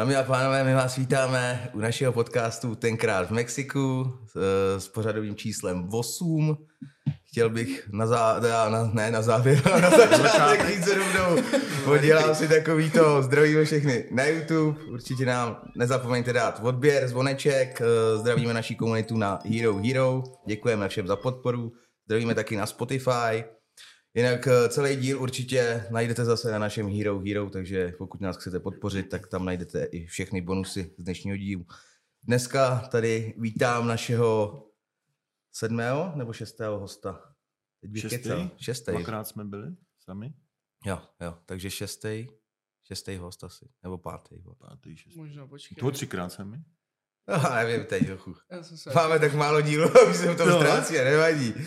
[0.00, 4.36] Dámy a pánové, my vás vítáme u našeho podcastu Tenkrát v Mexiku s,
[4.78, 6.56] s pořadovým číslem 8.
[7.28, 11.42] Chtěl bych na, zá, na ne na závěr, na začátek říct rovnou.
[11.84, 17.82] Podělám si takový to, zdravíme všechny na YouTube, určitě nám nezapomeňte dát odběr, zvoneček,
[18.16, 21.72] zdravíme naší komunitu na Hero Hero, děkujeme všem za podporu,
[22.06, 23.44] zdravíme taky na Spotify,
[24.14, 28.60] Jinak eh, celý díl určitě najdete zase na našem Hero Hero, takže pokud nás chcete
[28.60, 31.66] podpořit, tak tam najdete i všechny bonusy z dnešního dílu.
[32.22, 34.62] Dneska tady vítám našeho
[35.52, 37.34] sedmého nebo šestého hosta?
[37.80, 38.30] Teď bych šestý?
[38.56, 38.90] šestý.
[38.90, 40.34] Dvakrát jsme byli sami.
[40.86, 42.26] Jo, jo, takže šestý,
[42.84, 44.36] šestý host asi, nebo pátý.
[44.58, 45.18] Pátý, šestý.
[45.18, 45.76] Možná počkej.
[45.76, 46.64] To třikrát sami.
[47.30, 48.34] No, nevím, teď trochu.
[48.94, 50.56] Máme tak málo dílů, už se v tom no.
[50.56, 51.54] ztrácí a nevadí.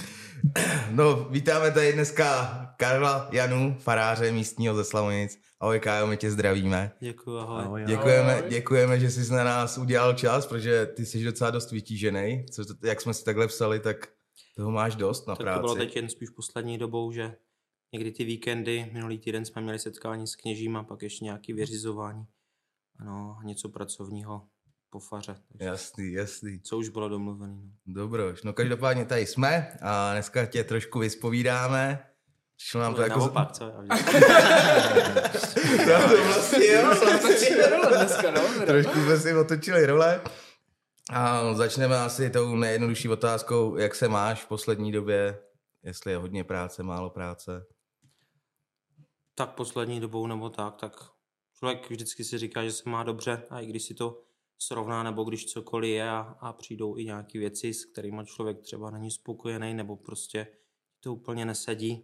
[0.92, 5.40] No, vítáme tady dneska Karla Janu, faráře místního ze Slavonic.
[5.60, 6.92] Ahoj Kájo, my tě zdravíme.
[7.00, 7.64] Děkuji, ahoj.
[7.64, 8.50] ahoj děkujeme, ahoj.
[8.50, 12.46] děkujeme, že jsi na nás udělal čas, protože ty jsi docela dost vytížený.
[12.52, 14.08] Co, jak jsme si takhle psali, tak
[14.56, 15.56] toho máš dost na tak práci.
[15.56, 17.36] to bylo teď jen spíš poslední dobou, že
[17.94, 22.26] někdy ty víkendy, minulý týden jsme měli setkání s kněžím a pak ještě nějaký vyřizování.
[23.00, 24.48] Ano, něco pracovního
[24.94, 25.36] po faře.
[25.52, 26.60] Takže jasný, jasný.
[26.60, 27.54] Co už bylo domluvené.
[27.54, 27.72] No.
[27.86, 32.06] Dobroš, no každopádně tady jsme a dneska tě trošku vyspovídáme.
[32.58, 33.20] Přišlo nám to jako...
[33.20, 33.72] Naopak, co?
[35.88, 36.94] Já to vlastně, jo,
[37.90, 38.42] dneska, no.
[38.66, 40.22] Trošku jsme si otočili role.
[41.10, 45.40] A začneme asi tou nejjednodušší otázkou, jak se máš v poslední době,
[45.84, 47.66] jestli je hodně práce, málo práce.
[49.36, 50.94] Tak poslední dobou nebo tak, tak
[51.60, 54.24] člověk vždycky si říká, že se má dobře a i když si to
[54.58, 58.92] srovná, nebo když cokoliv je a, a přijdou i nějaké věci, s kterými člověk třeba
[58.92, 60.48] není spokojený, nebo prostě
[61.00, 62.04] to úplně nesedí,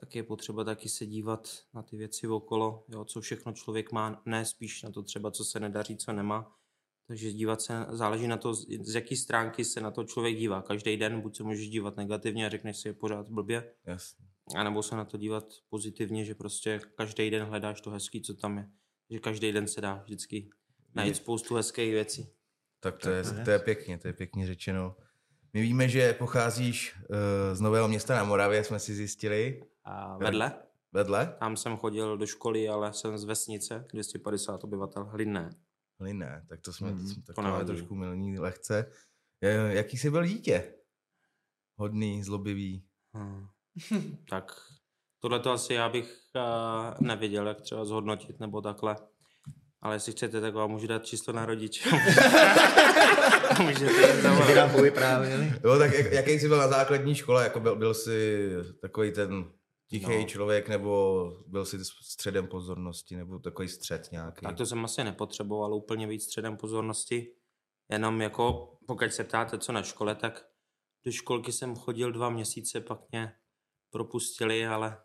[0.00, 4.22] tak je potřeba taky se dívat na ty věci okolo, jo, co všechno člověk má,
[4.26, 6.56] ne spíš na to třeba, co se nedaří, co nemá.
[7.06, 10.62] Takže dívat se, záleží na to, z jaký stránky se na to člověk dívá.
[10.62, 14.26] Každý den buď se můžeš dívat negativně a řekneš si, je pořád blbě, Jasně.
[14.56, 18.34] a nebo se na to dívat pozitivně, že prostě každý den hledáš to hezký, co
[18.34, 18.70] tam je.
[19.10, 20.50] Že každý den se dá vždycky
[20.94, 22.28] najít spoustu hezkých věcí.
[22.80, 24.96] Tak to, je, to je pěkně, to je pěkně řečeno.
[25.52, 27.16] My víme, že pocházíš uh,
[27.52, 29.62] z Nového města na Moravě, jsme si zjistili.
[29.84, 30.52] A vedle?
[30.92, 31.34] Vedle?
[31.38, 35.50] Tam jsem chodil do školy, ale jsem z vesnice, 250 obyvatel, Hlinné.
[36.00, 38.90] Hlinné, tak to jsme, hmm, to jsme to takové trošku milní lehce.
[39.68, 40.74] Jaký jsi byl dítě?
[41.76, 42.84] Hodný, zlobivý.
[43.12, 43.46] Hmm.
[44.28, 44.52] tak
[45.20, 48.96] tohle to asi já bych uh, nevěděl, jak třeba zhodnotit nebo takhle.
[49.84, 51.90] Ale jestli chcete, tak vám můžu dát číslo na rodiče.
[53.62, 54.36] Můžete nám
[55.64, 57.44] No, tak jak, jaký jsi byl na základní škole?
[57.44, 58.48] Jako byl, byl jsi
[58.80, 59.50] takový ten
[59.90, 60.24] tichý no.
[60.24, 64.46] člověk, nebo byl jsi středem pozornosti, nebo takový střed nějaký?
[64.46, 67.32] Tak to jsem asi nepotřeboval úplně víc středem pozornosti.
[67.90, 70.46] Jenom jako, pokud se ptáte, co na škole, tak
[71.04, 73.32] do školky jsem chodil dva měsíce, pak mě
[73.90, 74.96] propustili, ale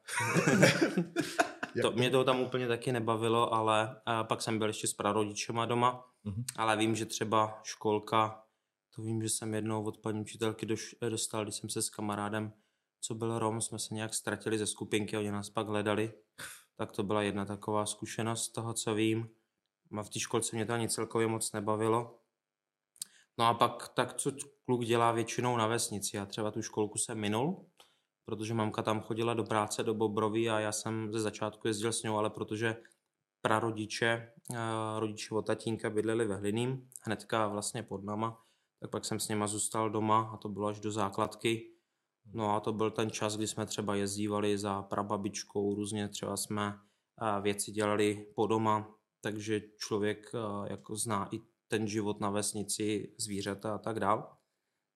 [1.81, 5.65] to, mě to tam úplně taky nebavilo, ale a pak jsem byl ještě s prarodičema
[5.65, 6.43] doma, mm-hmm.
[6.55, 8.43] ale vím, že třeba školka,
[8.95, 12.53] to vím, že jsem jednou od paní učitelky doš, dostal, když jsem se s kamarádem,
[13.01, 16.13] co byl Rom, jsme se nějak ztratili ze skupinky, oni nás pak hledali,
[16.75, 19.29] tak to byla jedna taková zkušenost z toho, co vím.
[19.97, 22.19] A v té školce mě to ani celkově moc nebavilo.
[23.37, 24.31] No a pak tak, co
[24.65, 26.17] kluk dělá většinou na vesnici.
[26.17, 27.68] Já třeba tu školku jsem minul,
[28.29, 32.03] protože mamka tam chodila do práce do Bobroví a já jsem ze začátku jezdil s
[32.03, 32.75] ní, ale protože
[33.41, 34.55] prarodiče, eh,
[34.99, 38.41] rodiče od tatínka bydleli ve Hliným, hnedka vlastně pod náma,
[38.79, 41.71] tak pak jsem s něma zůstal doma a to bylo až do základky.
[42.33, 46.73] No a to byl ten čas, kdy jsme třeba jezdívali za prababičkou, různě třeba jsme
[47.21, 53.13] eh, věci dělali po doma, takže člověk eh, jako zná i ten život na vesnici,
[53.17, 54.37] zvířata a tak dál.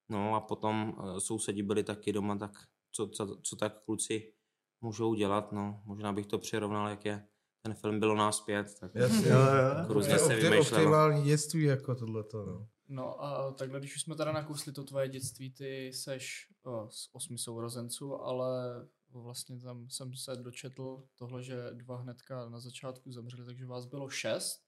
[0.09, 2.51] No a potom sousedi byli taky doma, tak
[2.95, 4.33] co, co, co tak kluci
[4.81, 5.81] můžou dělat, no.
[5.85, 7.27] Možná bych to přirovnal, jak je
[7.61, 9.93] ten film Bylo nás pět, tak Jasně, jo, jo.
[9.93, 11.23] různě se vymýšlelo.
[11.23, 12.67] dětství jako tohleto, no.
[12.89, 17.09] No a takhle, když už jsme teda nakousli to tvoje dětství, ty seš o, z
[17.13, 23.45] osmi sourozenců, ale vlastně tam jsem se dočetl tohle, že dva hnedka na začátku zemřeli,
[23.45, 24.61] takže vás bylo šest.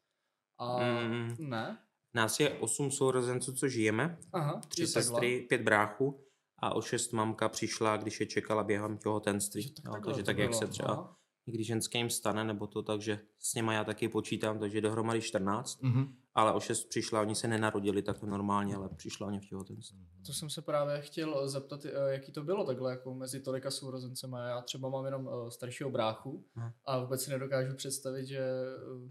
[0.58, 1.36] A mm.
[1.40, 1.78] ne?
[2.14, 4.18] Nás je osm sourozenců, co žijeme.
[4.34, 6.26] Aha, Tři sestry, pět bráchů
[6.60, 9.74] a o šest mamka přišla, když je čekala během těhotenství.
[9.74, 11.18] Tak, jo, takže tak, jak se třeba Aha.
[11.48, 16.14] někdy ženským stane, nebo to, takže s něma já taky počítám, takže dohromady 14, mm-hmm.
[16.34, 20.08] ale o šest přišla, oni se nenarodili tak normálně, ale přišla oni v těhotenství.
[20.26, 24.48] To jsem se právě chtěl zeptat, eh, jaký to bylo takhle jako mezi tolika sourozencema.
[24.48, 26.46] Já třeba mám jenom eh, staršího bráchu
[26.86, 29.10] a vůbec si nedokážu představit, že eh,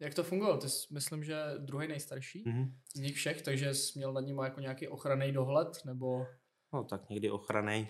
[0.00, 0.58] Jak to fungovalo?
[0.58, 2.72] Ty jsi, myslím, že druhý nejstarší mm-hmm.
[2.96, 6.26] z nich všech, takže jsi měl nad ním jako nějaký ochranný dohled, nebo...
[6.72, 7.88] No tak někdy ochranej,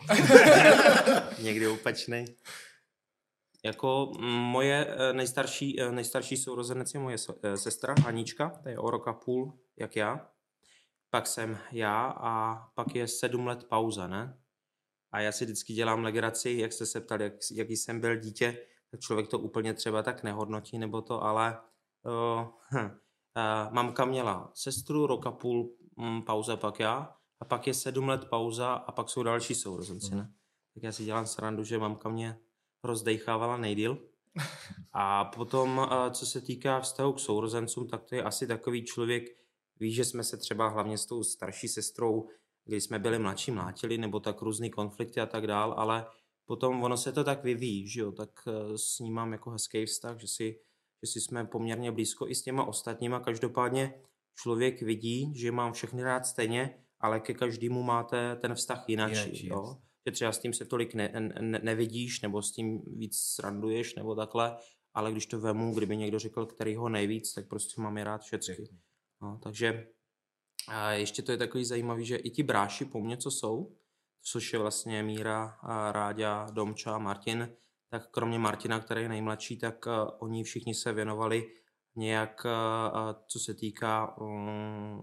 [1.43, 2.25] někdy opačný.
[3.65, 8.91] Jako moje eh, nejstarší, eh, nejstarší sourozenec je moje eh, sestra Anička, to je o
[8.91, 10.29] rok a půl, jak já.
[11.11, 14.39] Pak jsem já a pak je sedm let pauza, ne?
[15.13, 18.59] A já si vždycky dělám legraci, jak jste se ptali, jak, jaký jsem byl dítě,
[18.91, 21.59] tak člověk to úplně třeba tak nehodnotí, nebo to, ale
[22.03, 22.91] uh, hm, uh,
[23.71, 28.25] mamka měla sestru, rok a půl um, pauza, pak já, a pak je sedm let
[28.25, 30.33] pauza a pak jsou další sourozenci, ne?
[30.75, 32.39] Tak já si dělám srandu, že mamka mě
[32.85, 33.99] rozdejchávala nejdíl.
[34.93, 39.25] A potom, uh, co se týká vztahu k sourozencům, tak to je asi takový člověk,
[39.81, 42.29] ví, že jsme se třeba hlavně s tou starší sestrou,
[42.65, 46.07] když jsme byli mladší, mlátili, nebo tak různý konflikty a tak dál, ale
[46.47, 49.87] potom ono se to tak vyvíjí, že jo, tak uh, s ním mám jako hezký
[49.87, 50.59] vztah, že si
[51.03, 53.21] že si jsme poměrně blízko i s těma ostatníma.
[53.21, 53.95] Každopádně
[54.35, 59.13] člověk vidí, že mám všechny rád stejně, ale ke každému máte ten vztah jinak.
[59.33, 59.77] Jo?
[60.07, 64.15] Že třeba s tím se tolik ne, ne, nevidíš, nebo s tím víc sranduješ, nebo
[64.15, 64.57] takhle,
[64.95, 68.23] ale když to vemu, kdyby někdo řekl, který ho nejvíc, tak prostě mám je rád
[68.23, 68.69] všechny.
[69.23, 69.89] No, takže
[70.69, 73.77] a ještě to je takový zajímavý, že i ti bráši po mně, co jsou,
[74.23, 75.59] což je vlastně Míra,
[75.93, 77.57] Ráďa, Domča, Martin,
[77.89, 81.55] tak kromě Martina, který je nejmladší, tak uh, oni všichni se věnovali
[81.97, 85.03] nějak, uh, co se týká um,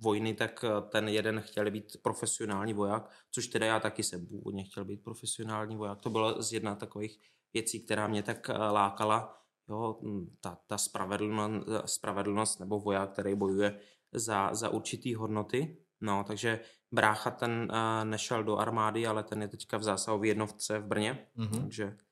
[0.00, 4.84] vojny, tak ten jeden chtěl být profesionální voják, což teda já taky jsem původně chtěl
[4.84, 6.00] být profesionální voják.
[6.00, 7.20] To bylo z jedna takových
[7.54, 9.34] věcí, která mě tak lákala.
[9.68, 10.00] Jo,
[10.40, 13.80] ta, ta spravedlnost, spravedlnost nebo voják, který bojuje
[14.12, 15.76] za, za určitý hodnoty.
[16.00, 16.60] No, takže
[16.92, 17.72] brácha ten
[18.04, 21.60] nešel do armády, ale ten je teďka v zásahové jednovce v Brně, mm-hmm.
[21.60, 22.07] takže Eh,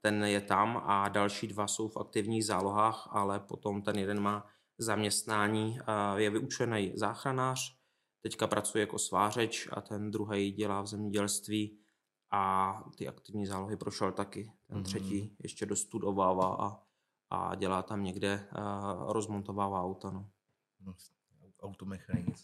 [0.00, 4.46] ten je tam a další dva jsou v aktivních zálohách, ale potom ten jeden má
[4.78, 5.78] zaměstnání,
[6.16, 7.76] je vyučený záchranář,
[8.22, 11.78] teďka pracuje jako svářeč a ten druhý dělá v zemědělství
[12.30, 14.52] a ty aktivní zálohy prošel taky.
[14.66, 14.82] Ten mm-hmm.
[14.82, 16.82] třetí ještě dostudovává a,
[17.30, 18.48] a dělá tam někde,
[19.08, 20.10] rozmontovává auta.
[20.10, 20.28] No.
[20.80, 20.94] no
[21.62, 22.36] automechanik.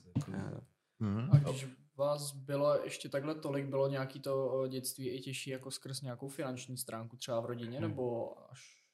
[1.01, 1.88] Mm-hmm.
[1.99, 6.77] Vás bylo ještě takhle tolik, bylo nějaký to dětství i těžší jako skrz nějakou finanční
[6.77, 7.89] stránku třeba v rodině, hmm.
[7.89, 8.85] nebo až...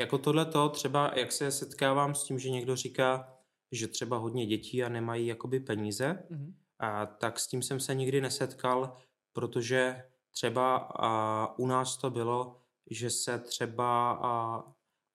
[0.00, 3.38] Jako tohle to třeba, jak se setkávám s tím, že někdo říká,
[3.72, 6.54] že třeba hodně dětí a nemají jakoby peníze, hmm.
[6.78, 8.96] a tak s tím jsem se nikdy nesetkal,
[9.32, 12.56] protože třeba a, u nás to bylo,
[12.90, 14.62] že se třeba a,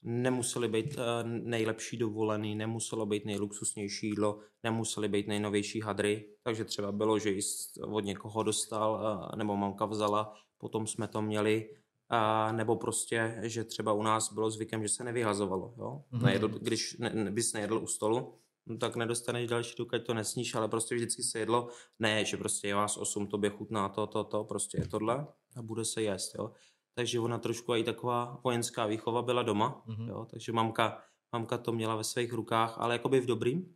[0.04, 6.92] nemuseli být eh, nejlepší dovolený, nemuselo být nejluxusnější jídlo, nemuseli být nejnovější hadry, takže třeba
[6.92, 9.02] bylo, že jsi od někoho dostal
[9.34, 11.70] eh, nebo mamka vzala, potom jsme to měli,
[12.10, 15.74] a nebo prostě, že třeba u nás bylo zvykem, že se nevyhazovalo.
[15.78, 16.04] Jo?
[16.12, 16.24] Mm-hmm.
[16.24, 18.34] Nejedl, když ne, bys nejedl u stolu,
[18.66, 21.68] no tak nedostaneš další, dokud to nesníš, ale prostě vždycky se jedlo,
[22.00, 25.62] ne, že prostě je vás osm, tobě chutná to, to, to, prostě je tohle a
[25.62, 26.36] bude se jíst.
[26.36, 26.52] Jo?
[26.98, 30.08] Takže ona trošku i taková vojenská výchova byla doma, mm-hmm.
[30.08, 31.02] jo, takže mamka,
[31.32, 33.76] mamka to měla ve svých rukách, ale jakoby v dobrým.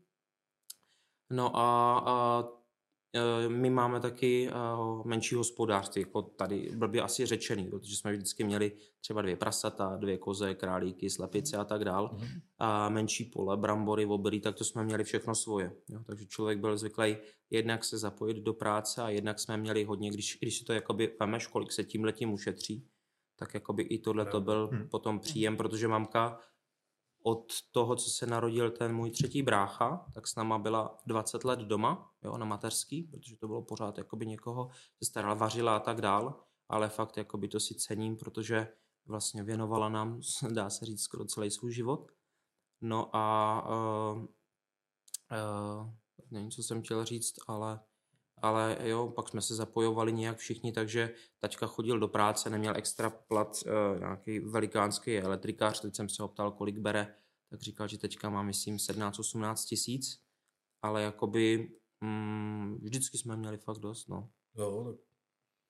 [1.31, 2.43] No a, a
[3.13, 4.51] e, my máme taky e,
[5.05, 10.17] menší hospodářství, jako tady blbě asi řečený, protože jsme vždycky měli třeba dvě prasata, dvě
[10.17, 12.11] koze, králíky, slepice a tak dál.
[12.13, 12.41] Mm-hmm.
[12.57, 15.71] A menší pole, brambory, obrý, tak to jsme měli všechno svoje.
[15.89, 15.99] Jo.
[16.05, 17.17] Takže člověk byl zvyklý
[17.49, 21.15] jednak se zapojit do práce a jednak jsme měli hodně, když, když si to jakoby
[21.19, 22.87] vemeš, kolik se tím letím ušetří,
[23.41, 24.87] tak jakoby i tohle to byl hmm.
[24.87, 26.39] potom příjem, protože mamka
[27.23, 31.59] od toho, co se narodil ten můj třetí brácha, tak s náma byla 20 let
[31.59, 34.69] doma, jo, na mateřský, protože to bylo pořád jakoby někoho,
[35.03, 38.67] se starala, vařila a tak dál, ale fakt jakoby to si cením, protože
[39.05, 40.21] vlastně věnovala nám,
[40.53, 42.11] dá se říct, skoro celý svůj život.
[42.81, 45.89] No a uh, uh,
[46.31, 47.79] nevím, co jsem chtěl říct, ale
[48.41, 53.09] ale jo, pak jsme se zapojovali nějak všichni, takže tačka chodil do práce, neměl extra
[53.09, 57.15] plat, uh, nějaký velikánský elektrikář, teď jsem se ho ptal, kolik bere,
[57.49, 60.21] tak říkal, že teďka má, myslím, 17-18 tisíc,
[60.81, 61.71] ale jakoby
[62.01, 64.29] mm, vždycky jsme měli fakt dost, no.
[64.57, 64.95] Jo, tak...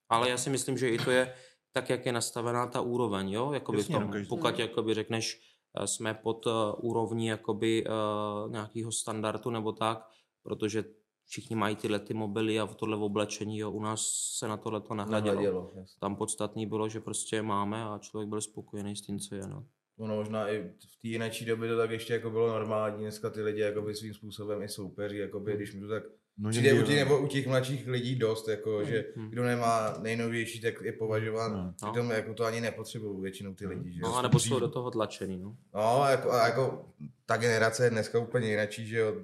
[0.09, 1.35] Ale já si myslím, že i to je
[1.71, 5.41] tak, jak je nastavená ta úroveň, jo, jakoby Jasně, v tom, no, pokud jakoby řekneš,
[5.77, 10.09] eh, jsme pod uh, úrovní jakoby uh, nějakého standardu nebo tak,
[10.43, 10.83] protože
[11.31, 13.71] všichni mají tyhle ty mobily a tohle v oblečení, jo.
[13.71, 14.01] u nás
[14.37, 15.73] se na tohle to nahradilo.
[15.99, 19.47] Tam podstatný bylo, že prostě je máme a člověk byl spokojený s tím, co je.
[19.47, 19.65] No.
[19.97, 23.41] Ono možná i v té jiné době to tak ještě jako bylo normální, dneska ty
[23.41, 26.03] lidi jakoby svým způsobem i soupeří, jakoby, když mi to tak
[26.37, 28.87] No Přijde u těch, nebo u těch mladších lidí dost, jako, hmm.
[28.87, 29.29] že hmm.
[29.29, 31.73] kdo nemá nejnovější, tak je považován, no.
[31.75, 33.93] přitom jako to ani nepotřebují většinou ty lidi.
[33.93, 33.99] Že?
[34.01, 35.55] No, a nebo jsou do toho tlačený, no.
[35.73, 36.85] No, jako, a jako
[37.25, 39.15] ta generace je dneska úplně jináčí, že jo.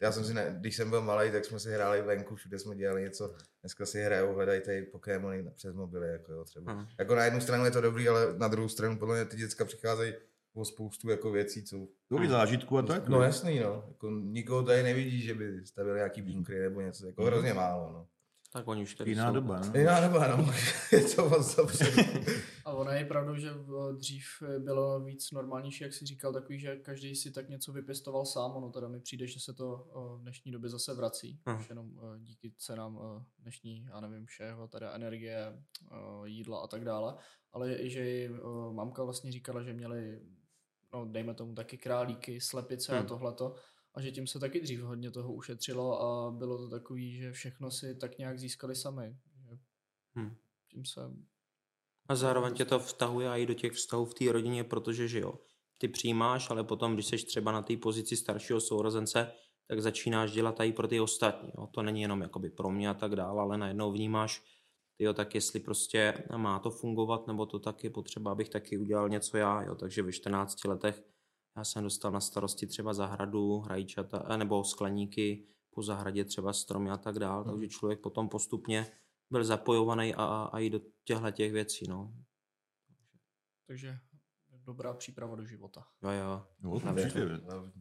[0.00, 2.76] Já jsem si, ne, když jsem byl malý, tak jsme si hráli venku, všude jsme
[2.76, 3.34] dělali něco.
[3.60, 6.72] Dneska si hrajou, hledají tady Pokémony přes mobily, jako jo, třeba.
[6.72, 6.86] Hmm.
[6.98, 9.64] Jako na jednu stranu je to dobrý, ale na druhou stranu podle mě ty děcka
[9.64, 10.14] přicházejí
[10.54, 11.88] o spoustu jako věcí, co...
[12.10, 13.08] Nový zážitku a tak?
[13.08, 13.84] No jasný, no.
[13.88, 17.26] Jako nikoho tady nevidí, že by stavili nějaký bunkry nebo něco, jako mm.
[17.26, 18.06] hrozně málo, no.
[18.52, 19.34] Tak oni už tady Jiná jsou.
[19.34, 19.72] doba, no.
[19.74, 20.52] Jiná doba, no.
[20.92, 21.92] je to moc dobře.
[22.64, 23.50] A ono je pravdou, že
[23.96, 24.24] dřív
[24.58, 28.50] bylo víc normálnější, jak si říkal, takový, že každý si tak něco vypěstoval sám.
[28.50, 29.88] Ono teda mi přijde, že se to
[30.18, 31.40] v dnešní době zase vrací.
[31.46, 31.58] Aha.
[31.58, 33.00] Už jenom díky cenám
[33.38, 35.62] dnešní, já nevím, všeho, teda energie,
[36.24, 37.14] jídla a tak dále.
[37.52, 38.30] Ale i že
[38.72, 40.20] mamka vlastně říkala, že měli
[40.92, 43.04] no dejme tomu taky králíky, slepice hmm.
[43.04, 43.54] a tohleto.
[43.94, 47.70] A že tím se taky dřív hodně toho ušetřilo a bylo to takový, že všechno
[47.70, 49.16] si tak nějak získali sami.
[50.14, 50.36] hmm.
[50.70, 51.00] Tím se...
[52.08, 55.34] A zároveň tě to vztahuje i do těch vztahů v té rodině, protože že jo,
[55.78, 59.32] ty přijímáš, ale potom, když jsi třeba na té pozici staršího sourozence,
[59.68, 61.50] tak začínáš dělat i pro ty ostatní.
[61.58, 61.66] Jo.
[61.66, 64.42] To není jenom jakoby pro mě a tak dále, ale najednou vnímáš,
[64.98, 69.08] jo, tak jestli prostě má to fungovat, nebo to tak je potřeba, abych taky udělal
[69.08, 71.02] něco já, jo, takže ve 14 letech
[71.58, 76.90] já jsem dostal na starosti třeba zahradu, hrajíčata, eh, nebo skleníky, po zahradě třeba stromy
[76.90, 77.52] a tak dále, hmm.
[77.52, 78.86] takže člověk potom postupně
[79.30, 82.14] byl zapojovaný a, a, a i do těchto těch věcí, no.
[83.66, 83.98] Takže
[84.50, 85.86] dobrá příprava do života.
[86.02, 86.46] Jo, jo.
[86.60, 86.80] No,
[87.54, 87.72] no,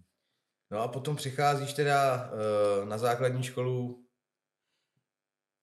[0.72, 4.04] no a potom přicházíš teda uh, na základní školu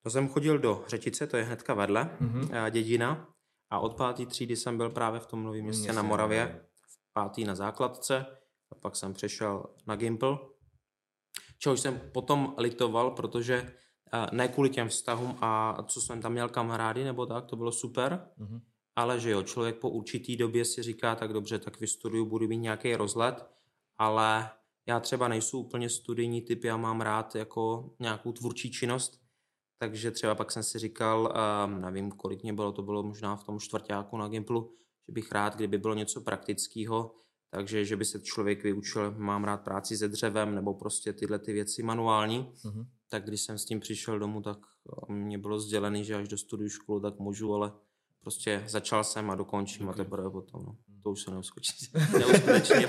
[0.03, 2.71] to jsem chodil do Řečice, to je hnedka vedle, mm-hmm.
[2.71, 3.35] dědina.
[3.71, 6.74] A od páté třídy jsem byl právě v tom novém městě na Moravě, v
[7.15, 8.27] pátý na základce,
[8.71, 10.55] a pak jsem přešel na Gimpl,
[11.59, 13.75] čehož jsem potom litoval, protože
[14.33, 18.29] ne kvůli těm vztahům a co jsem tam měl kamarády nebo tak, to bylo super,
[18.39, 18.61] mm-hmm.
[18.97, 22.57] ale že jo, člověk po určitý době si říká, tak dobře, tak vystuduju, budu mít
[22.59, 23.47] nějaký rozlet,
[23.99, 24.51] ale
[24.87, 29.21] já třeba nejsou úplně studijní typ, já mám rád jako nějakou tvůrčí činnost,
[29.79, 31.35] takže třeba pak jsem si říkal,
[31.67, 34.77] um, nevím, kolik mě bylo, to bylo možná v tom čtvrtáku na Gimplu,
[35.09, 37.15] že bych rád, kdyby bylo něco praktického,
[37.51, 41.53] takže že by se člověk vyučil, mám rád práci se dřevem nebo prostě tyhle ty
[41.53, 42.53] věci manuální.
[42.65, 42.87] Uh-huh.
[43.09, 44.59] Tak když jsem s tím přišel domů, tak
[45.09, 47.73] mě bylo sdělené, že až do studiu školu, tak můžu, ale
[48.21, 50.01] prostě začal jsem a dokončím okay.
[50.01, 50.65] a teprve potom.
[50.65, 50.77] No.
[51.03, 52.89] To už se neuskutečně.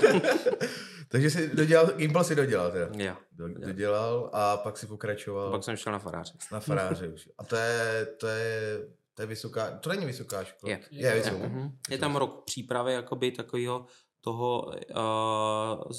[1.08, 2.88] Takže jsi dodělal, Gimpl si dodělal teda.
[3.04, 3.16] Jo.
[3.32, 5.48] Do, dodělal a pak si pokračoval.
[5.48, 6.34] A pak jsem šel na faráře.
[6.52, 7.28] Na faráře už.
[7.38, 10.72] A to je, to je, to je vysoká, to není vysoká škola.
[10.72, 11.36] Je, je, je, vysoká.
[11.36, 11.72] je, uh-huh.
[11.90, 13.86] je tam rok přípravy jakoby takového
[14.20, 15.92] toho, uh,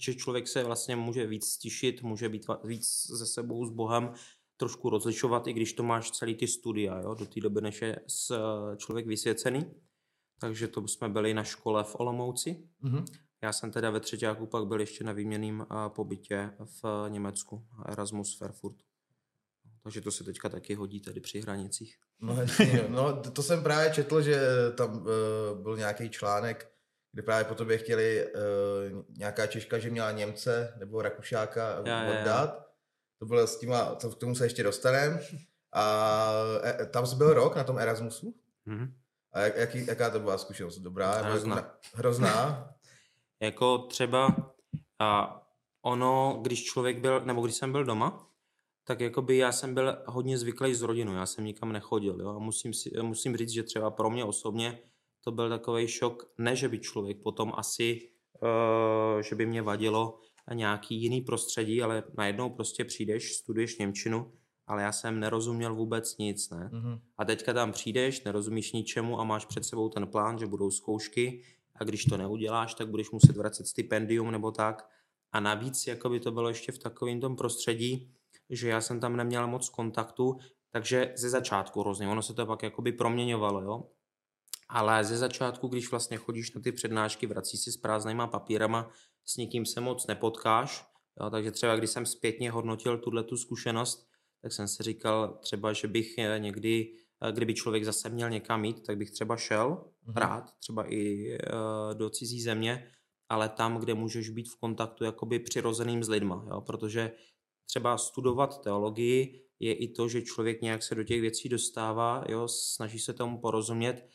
[0.00, 2.86] že člověk se vlastně může víc stišit, může být víc
[3.18, 4.12] se sebou, s Bohem,
[4.56, 8.00] trošku rozlišovat, i když to máš celý ty studia, jo, do té doby, než je
[8.76, 9.74] člověk vysvěcený.
[10.40, 12.68] Takže to jsme byli na škole v Olomouci.
[12.82, 13.04] Mm-hmm.
[13.42, 18.76] Já jsem teda ve třetíku pak byl ještě na výměném pobytě v Německu, Erasmus Fairfurt.
[19.84, 21.96] Takže to se teďka taky hodí tady při hranicích.
[22.20, 24.40] No, jasně, no to jsem právě četl, že
[24.76, 25.06] tam uh,
[25.62, 26.72] byl nějaký článek,
[27.12, 32.54] kde právě po tobě chtěli uh, nějaká Češka, že měla Němce nebo Rakušáka já, oddat.
[32.54, 32.64] Já.
[33.18, 35.20] To bylo s tím, to, k tomu se ještě dostaneme.
[35.74, 36.32] A
[36.64, 38.34] e, tam jsi byl rok na tom Erasmusu?
[38.66, 38.92] Mm-hmm.
[39.32, 40.78] A jak, jaký, jaká to byla zkušenost?
[40.78, 41.12] Dobrá?
[41.12, 41.74] Hrozná.
[41.94, 42.68] Hrozná?
[43.42, 44.52] jako třeba
[44.98, 45.40] a
[45.82, 48.26] ono, když člověk byl, nebo když jsem byl doma,
[48.84, 52.38] tak jakoby já jsem byl hodně zvyklý z rodinu, já jsem nikam nechodil, jo, a
[52.38, 54.78] musím, si, musím říct, že třeba pro mě osobně
[55.24, 58.10] to byl takový šok, ne, že by člověk potom asi,
[58.42, 60.20] uh, že by mě vadilo
[60.52, 64.32] nějaký jiný prostředí, ale najednou prostě přijdeš, studuješ Němčinu,
[64.66, 66.70] ale já jsem nerozuměl vůbec nic, ne.
[66.72, 67.00] Mm-hmm.
[67.18, 71.42] A teďka tam přijdeš, nerozumíš ničemu a máš před sebou ten plán, že budou zkoušky
[71.74, 74.88] a když to neuděláš, tak budeš muset vracet stipendium nebo tak.
[75.32, 78.14] A navíc, jako by to bylo ještě v takovém tom prostředí,
[78.50, 80.38] že já jsem tam neměl moc kontaktu,
[80.70, 83.90] takže ze začátku hrozně, ono se to pak jakoby proměňovalo, jo.
[84.68, 88.90] Ale ze začátku, když vlastně chodíš na ty přednášky, vrací si s prázdnýma papírama,
[89.24, 90.86] s nikým se moc nepotkáš,
[91.20, 94.08] jo, takže třeba když jsem zpětně hodnotil tuhle tu zkušenost,
[94.42, 98.64] tak jsem si říkal třeba, že bych eh, někdy, eh, kdyby člověk zase měl někam
[98.64, 99.68] jít, tak bych třeba šel
[100.06, 100.16] mm-hmm.
[100.16, 102.90] rád, třeba i uh, do cizí země,
[103.28, 106.60] ale tam, kde můžeš být v kontaktu jakoby přirozeným s lidma, jo?
[106.60, 107.12] protože
[107.66, 112.48] třeba studovat teologii je i to, že člověk nějak se do těch věcí dostává, jo?
[112.48, 114.08] snaží se tomu porozumět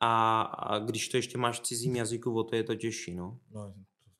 [0.00, 3.14] a, a když to ještě máš v cizím jazyku, o to je to těžší.
[3.14, 3.74] No, no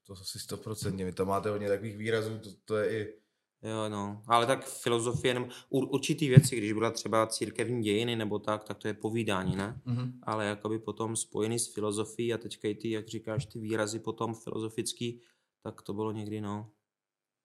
[0.06, 1.04] to, to asi stoprocentně.
[1.04, 3.24] Vy tam máte hodně takových výrazů, to, to je i
[3.64, 4.22] Jo, no.
[4.26, 8.88] Ale tak filozofie, nebo určitý věci, když byla třeba církevní dějiny nebo tak, tak to
[8.88, 9.80] je povídání, ne?
[9.86, 10.12] Mm-hmm.
[10.22, 14.34] Ale jakoby potom spojený s filozofií a teďka i ty, jak říkáš, ty výrazy potom
[14.34, 15.20] filozofický,
[15.62, 16.70] tak to bylo někdy, no.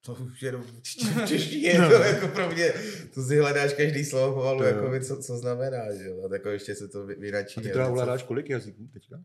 [0.05, 0.81] To už jenom v
[1.27, 1.91] češtině, no.
[1.91, 2.73] jako pro mě,
[3.13, 6.49] to si hledáš každý slovo pomalu, jako by, co, co znamená, že jo, a jako
[6.49, 7.59] ještě se to vyračí.
[7.59, 9.23] A ty teda ovládáš kolik jazyků teďka?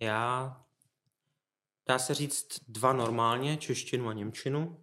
[0.00, 0.56] Já,
[1.88, 4.82] dá se říct dva normálně, češtinu a němčinu,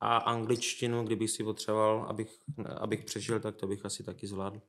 [0.00, 2.38] a angličtinu, kdybych si potřeboval, abych,
[2.76, 4.60] abych přežil, tak to bych asi taky zvládl.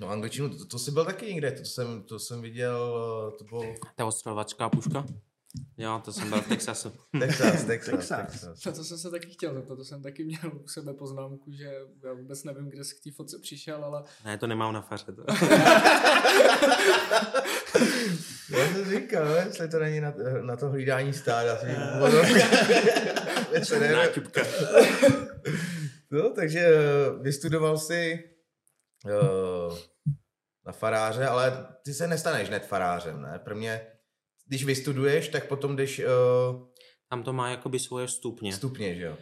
[0.00, 2.94] No angličtinu, to, to jsi byl taky někde, to jsem, to jsem viděl,
[3.38, 3.74] to byl...
[3.96, 5.06] Ta ostřelovačká puška?
[5.76, 6.92] Jo, to jsem byl v Texasu.
[7.20, 8.26] Texas, Texas, Texas.
[8.26, 8.64] Texas.
[8.64, 11.72] Na to jsem se taky chtěl zeptat, to jsem taky měl u sebe poznámku, že
[12.04, 14.02] já vůbec nevím, kde jsi k té fotce přišel, ale...
[14.24, 15.12] Ne, to nemám na faře.
[15.12, 15.24] To.
[18.50, 21.58] já jsem říkal, no, jestli to není na, na to hlídání stáda.
[23.92, 24.40] Náťupka.
[26.10, 28.24] no, takže eh, vystudoval si
[29.04, 29.78] uh,
[30.66, 33.40] na faráře, ale ty se nestaneš hned farářem, ne?
[33.44, 33.86] Pro mě
[34.48, 35.98] když vystuduješ, tak potom jdeš...
[35.98, 36.68] Uh...
[37.10, 38.52] Tam to má jakoby svoje stupně.
[38.52, 39.16] Stupně, že jo.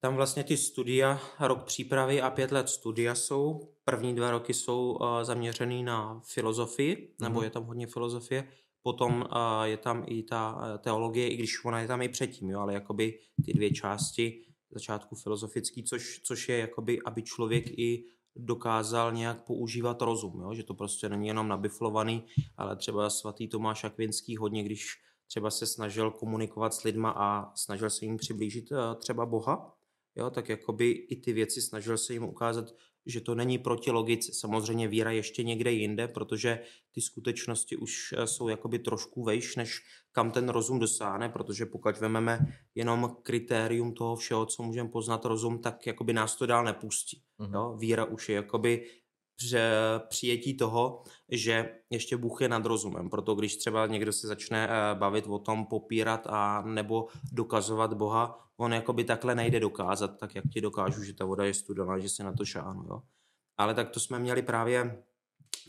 [0.00, 3.60] Tam vlastně ty studia, rok přípravy a pět let studia jsou.
[3.84, 7.22] První dva roky jsou uh, zaměřený na filozofii, mm-hmm.
[7.22, 8.48] nebo je tam hodně filozofie.
[8.82, 12.60] Potom uh, je tam i ta teologie, i když ona je tam i předtím, jo,
[12.60, 18.04] ale jakoby ty dvě části, začátku filozofický, což, což je jakoby, aby člověk i
[18.38, 20.54] dokázal nějak používat rozum, jo?
[20.54, 22.24] že to prostě není jenom nabiflovaný,
[22.56, 24.86] ale třeba svatý Tomáš Akvinský hodně, když
[25.26, 29.76] třeba se snažil komunikovat s lidma a snažil se jim přiblížit eh, třeba Boha,
[30.16, 30.30] jo?
[30.30, 32.74] tak jakoby i ty věci snažil se jim ukázat,
[33.06, 34.32] že to není proti logice.
[34.32, 36.60] Samozřejmě víra ještě někde jinde, protože
[36.92, 42.00] ty skutečnosti už eh, jsou jakoby trošku vejš, než kam ten rozum dosáhne, protože pokud
[42.00, 42.38] vezmeme
[42.74, 47.25] jenom kritérium toho všeho, co můžeme poznat rozum, tak jakoby nás to dál nepustí.
[47.40, 47.54] Mm-hmm.
[47.54, 47.76] Jo?
[47.78, 48.86] Víra už je jakoby
[50.08, 53.10] přijetí toho, že ještě Bůh je nad rozumem.
[53.10, 58.50] Proto když třeba někdo se začne eh, bavit o tom, popírat a nebo dokazovat Boha,
[58.56, 62.08] on jakoby takhle nejde dokázat, tak jak ti dokážu, že ta voda je studená, že
[62.08, 62.84] se na to šáhnu.
[62.90, 63.02] Jo?
[63.56, 65.02] Ale tak to jsme měli právě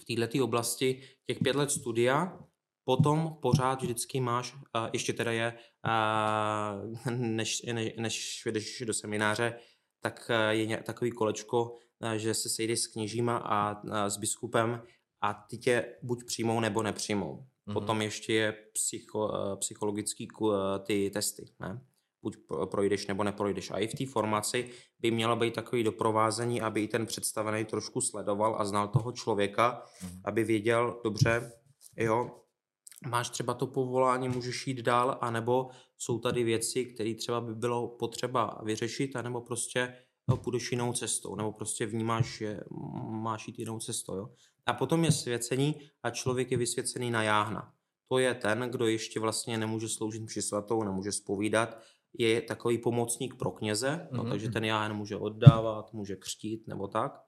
[0.02, 2.40] v této oblasti těch pět let studia,
[2.84, 4.62] potom pořád vždycky máš, uh,
[4.94, 5.54] ještě teda je,
[5.86, 9.60] uh, než, než, než jdeš do semináře,
[10.02, 11.76] tak je takový kolečko,
[12.16, 14.82] že se sejdeš s kněžíma a, a s biskupem
[15.22, 17.36] a ty tě buď přijmou nebo nepřijmou.
[17.36, 17.74] Mm-hmm.
[17.74, 20.28] Potom ještě je psycho, psychologický
[20.86, 21.82] ty testy, ne?
[22.22, 23.72] buď projdeš nebo neprojdeš.
[23.72, 28.02] A i v té formaci by mělo být takový doprovázení, aby i ten představený trošku
[28.02, 30.22] sledoval a znal toho člověka, mm-hmm.
[30.26, 31.52] aby věděl, dobře,
[31.98, 32.42] jo,
[33.08, 37.88] máš třeba to povolání, můžeš jít dál, anebo jsou tady věci, které třeba by bylo
[37.88, 39.94] potřeba vyřešit, anebo prostě
[40.28, 42.60] no, půjdeš jinou cestou, nebo prostě vnímáš, že
[43.10, 44.16] máš jít jinou cestou.
[44.16, 44.30] Jo?
[44.66, 47.74] A potom je svěcení a člověk je vysvěcený na jáhna.
[48.10, 51.80] To je ten, kdo ještě vlastně nemůže sloužit při svatou, nemůže spovídat,
[52.14, 54.18] je takový pomocník pro kněze, mm-hmm.
[54.18, 54.54] no, mhm, takže mhm.
[54.54, 57.22] ten jáhen může oddávat, může křtít nebo tak.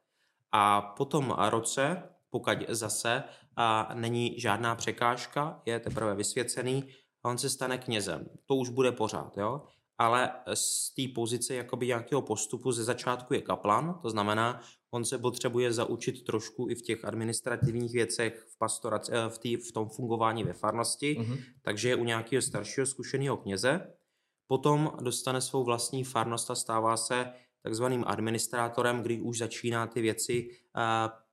[0.51, 3.23] A potom roce, pokud zase
[3.55, 6.83] a není žádná překážka, je teprve vysvěcený
[7.23, 8.29] a on se stane knězem.
[8.45, 9.61] To už bude pořád, jo?
[9.99, 15.17] ale z té pozice jakoby nějakého postupu ze začátku je kaplan, to znamená, on se
[15.17, 19.89] potřebuje zaučit trošku i v těch administrativních věcech, v, pastoraci, eh, v, tý, v tom
[19.89, 21.43] fungování ve farnosti, mm-hmm.
[21.61, 23.93] takže je u nějakého staršího zkušeného kněze.
[24.47, 30.49] Potom dostane svou vlastní farnost a stává se takzvaným administrátorem, kdy už začíná ty věci
[30.49, 30.81] uh,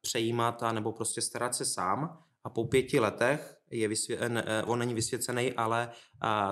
[0.00, 2.18] přejímat a nebo prostě starat se sám.
[2.44, 5.90] A po pěti letech je vysvě- eh, on není vysvěcený, ale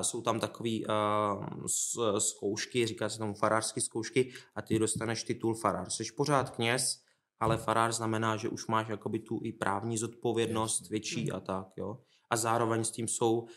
[0.02, 1.66] jsou tam takové uh,
[2.18, 5.96] zkoušky, říká se tomu farářské zkoušky a ty dostaneš titul farář.
[5.96, 7.02] Jsi pořád kněz,
[7.40, 11.98] ale farář znamená, že už máš jakoby tu i právní zodpovědnost větší a tak, jo.
[12.30, 13.48] A zároveň s tím jsou uh,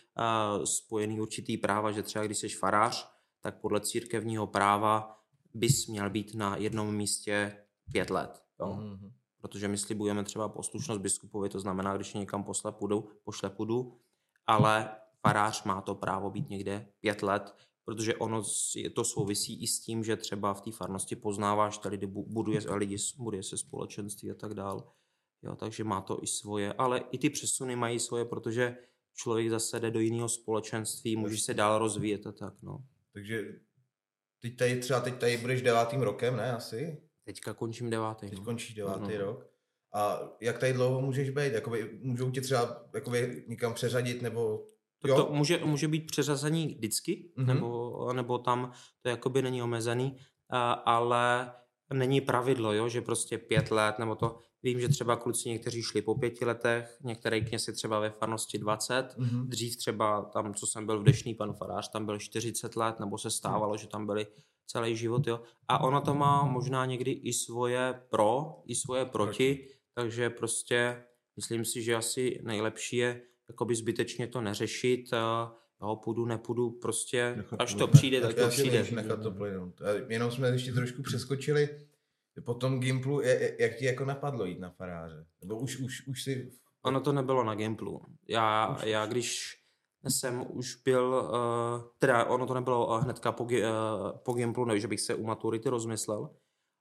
[0.63, 3.09] spojený určitý práva, že třeba když jsi farář,
[3.41, 5.17] tak podle církevního práva
[5.53, 8.41] bys měl být na jednom místě pět let.
[8.59, 8.67] Jo?
[8.67, 13.99] Mm-hmm protože my slibujeme třeba poslušnost biskupovi, to znamená, když někam posle půjdu, pošle půjdu,
[14.47, 14.89] ale
[15.27, 18.43] farář má to právo být někde pět let, protože ono
[18.93, 23.43] to souvisí i s tím, že třeba v té farnosti poznáváš tady buduje lidi, buduje
[23.43, 24.91] se společenství a tak dál.
[25.43, 28.77] Jo, takže má to i svoje, ale i ty přesuny mají svoje, protože
[29.13, 32.83] člověk zase jde do jiného společenství, může se dál rozvíjet a tak, no.
[33.13, 33.59] Takže
[34.41, 37.06] teď tady třeba teď tady budeš devátým rokem, ne, asi?
[37.27, 38.29] Teďka končím devátý.
[38.29, 38.45] Teď no.
[38.45, 39.25] končíš devátý no.
[39.25, 39.47] rok.
[39.93, 41.53] A jak tady dlouho můžeš být?
[41.53, 44.63] Jakoby, můžou tě třeba jakoby, někam přeřadit nebo...
[45.01, 47.45] Tak to může, může být přeřazení vždycky, mm-hmm.
[47.45, 50.17] nebo, nebo tam to jakoby není omezený.
[50.85, 51.51] ale
[51.93, 54.39] není pravidlo, jo, že prostě pět let nebo to.
[54.63, 58.93] Vím, že třeba kluci někteří šli po pěti letech, některé kněsi třeba ve farnosti 20,
[58.93, 59.47] mm-hmm.
[59.47, 63.17] dřív třeba tam, co jsem byl v Dešný, pan farář, tam byl 40 let, nebo
[63.17, 64.27] se stávalo, že tam byli
[64.67, 65.41] celý život, jo.
[65.67, 71.03] A ono to má možná někdy i svoje pro, i svoje proti, takže prostě
[71.35, 75.09] myslím si, že asi nejlepší je jakoby zbytečně to neřešit,
[75.81, 78.87] jo, půjdu, nepůjdu, prostě nechat až to přijde, tak to přijde.
[78.91, 79.81] Nechat to plynout.
[80.07, 81.69] Jenom jsme ještě trošku přeskočili,
[82.41, 83.21] po tom Gimplu,
[83.59, 85.25] jak ti jako napadlo jít na faráře?
[85.41, 86.51] Nebo už, už, už si...
[86.81, 88.01] Ono to nebylo na Gimplu.
[88.27, 89.57] Já, už, já když
[90.09, 93.49] jsem už byl, uh, teda ono to nebylo hnedka po, uh,
[94.25, 96.29] po Gimplu, ne, že bych se u maturity rozmyslel,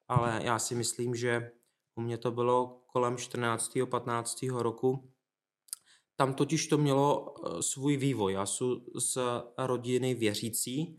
[0.08, 1.52] ale já si myslím, že
[1.94, 3.78] u mě to bylo kolem 14.
[3.90, 4.42] 15.
[4.42, 5.12] roku.
[6.16, 8.32] Tam totiž to mělo svůj vývoj.
[8.32, 8.66] Já jsem
[8.98, 9.18] z
[9.58, 10.98] rodiny věřící,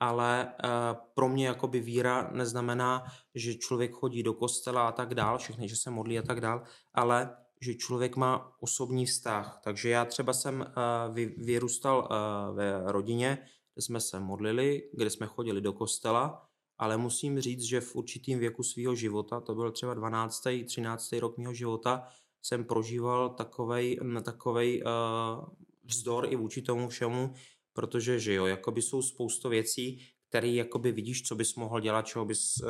[0.00, 0.70] ale uh,
[1.14, 3.04] pro mě jakoby víra neznamená,
[3.34, 6.62] že člověk chodí do kostela a tak dál, všechny, že se modlí a tak dál,
[6.94, 9.60] ale že člověk má osobní vztah.
[9.64, 13.38] Takže já třeba jsem uh, vy, vyrůstal uh, ve rodině,
[13.74, 18.38] kde jsme se modlili, kde jsme chodili do kostela, ale musím říct, že v určitým
[18.38, 20.42] věku svého života, to byl třeba 12.
[20.66, 21.12] 13.
[21.12, 22.08] rok mého života,
[22.42, 25.48] jsem prožíval takovej, takovej uh,
[25.84, 27.34] vzdor i vůči tomu všemu,
[27.74, 32.24] protože že jo, jakoby jsou spoustu věcí, které jakoby vidíš, co bys mohl dělat, čeho
[32.24, 32.68] bys uh,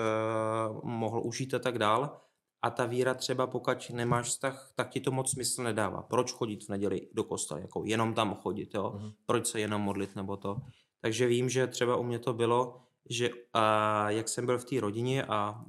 [0.85, 2.21] mohl užít a tak dál.
[2.62, 6.03] A ta víra třeba, pokud nemáš vztah, tak ti to moc smysl nedává.
[6.03, 7.61] Proč chodit v neděli do kostela?
[7.61, 8.95] Jako jenom tam chodit, jo?
[8.97, 9.12] Uh-huh.
[9.27, 10.57] Proč se jenom modlit nebo to?
[11.01, 13.37] Takže vím, že třeba u mě to bylo, že uh,
[14.09, 15.64] jak jsem byl v té rodině a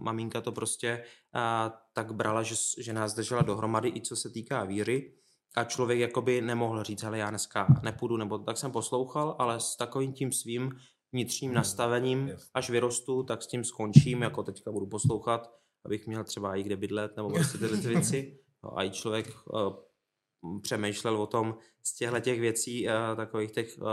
[0.00, 4.64] maminka to prostě uh, tak brala, že, že nás držela dohromady i co se týká
[4.64, 5.12] víry,
[5.54, 9.76] a člověk jakoby nemohl říct, ale já dneska nepůjdu, nebo tak jsem poslouchal, ale s
[9.76, 10.72] takovým tím svým
[11.12, 11.56] vnitřním hmm.
[11.56, 15.50] nastavením, až vyrostu, tak s tím skončím, jako teďka budu poslouchat,
[15.84, 18.38] abych měl třeba i kde bydlet, nebo prostě tyhle ty věci.
[18.64, 23.78] No, a i člověk uh, přemýšlel o tom z těchto těch věcí, uh, takových těch
[23.78, 23.86] uh,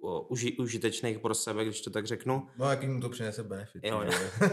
[0.00, 2.48] uh, uži, užitečných pro sebe, když to tak řeknu.
[2.58, 3.84] No, jaký mu to přinese benefit.
[3.84, 4.12] Jo, jo.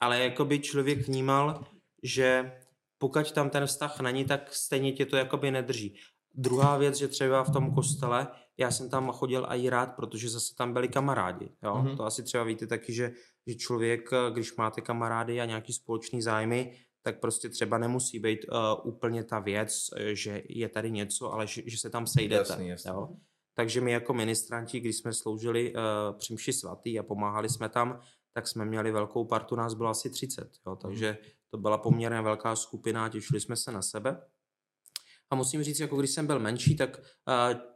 [0.00, 1.64] Ale jakoby člověk vnímal,
[2.02, 2.52] že
[3.00, 5.96] pokud tam ten vztah není, tak stejně tě to jakoby nedrží.
[6.34, 10.54] Druhá věc, že třeba v tom kostele, já jsem tam chodil i rád, protože zase
[10.54, 11.48] tam byli kamarádi.
[11.62, 11.74] Jo?
[11.74, 11.96] Mm-hmm.
[11.96, 13.12] To asi třeba víte taky, že,
[13.46, 18.92] že člověk, když máte kamarády a nějaký společný zájmy, tak prostě třeba nemusí být uh,
[18.92, 22.52] úplně ta věc, že je tady něco, ale že, že se tam sejdete.
[22.52, 22.90] Jasný, jasný.
[22.90, 23.08] Jo?
[23.54, 28.00] Takže my jako ministranti, když jsme sloužili uh, při mši svatý a pomáhali jsme tam,
[28.32, 30.50] tak jsme měli velkou partu, nás bylo asi 30.
[30.66, 30.76] Jo?
[30.76, 31.18] Takže
[31.50, 34.22] to byla poměrně velká skupina, těšili jsme se na sebe.
[35.30, 37.00] A musím říct, jako když jsem byl menší, tak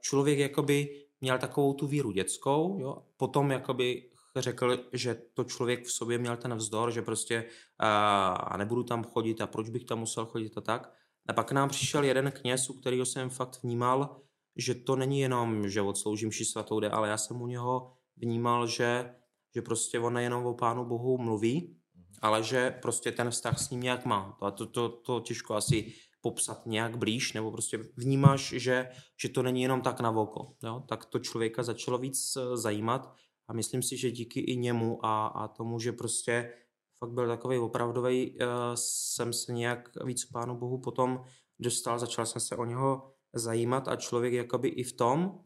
[0.01, 3.07] člověk jakoby měl takovou tu víru dětskou, jo?
[3.17, 7.45] potom jakoby řekl, že to člověk v sobě měl ten vzdor, že prostě
[7.79, 10.93] a nebudu tam chodit a proč bych tam musel chodit a tak.
[11.29, 14.21] A pak nám přišel jeden kněz, u kterého jsem fakt vnímal,
[14.57, 19.15] že to není jenom, že odsloužím ši svatou ale já jsem u něho vnímal, že,
[19.55, 21.77] že prostě on nejenom o Pánu Bohu mluví,
[22.23, 24.37] ale že prostě ten vztah s ním nějak má.
[24.39, 28.89] To, to, to, to těžko asi popsat nějak blíž, nebo prostě vnímáš, že,
[29.23, 30.55] že to není jenom tak na oko.
[30.63, 30.85] Jo?
[30.89, 33.15] Tak to člověka začalo víc eh, zajímat
[33.49, 36.53] a myslím si, že díky i němu a, a tomu, že prostě
[36.99, 41.25] fakt byl takový opravdový, uh, jsem se nějak víc Pánu Bohu potom
[41.59, 45.41] dostal, začal jsem se o něho zajímat a člověk jakoby i v tom,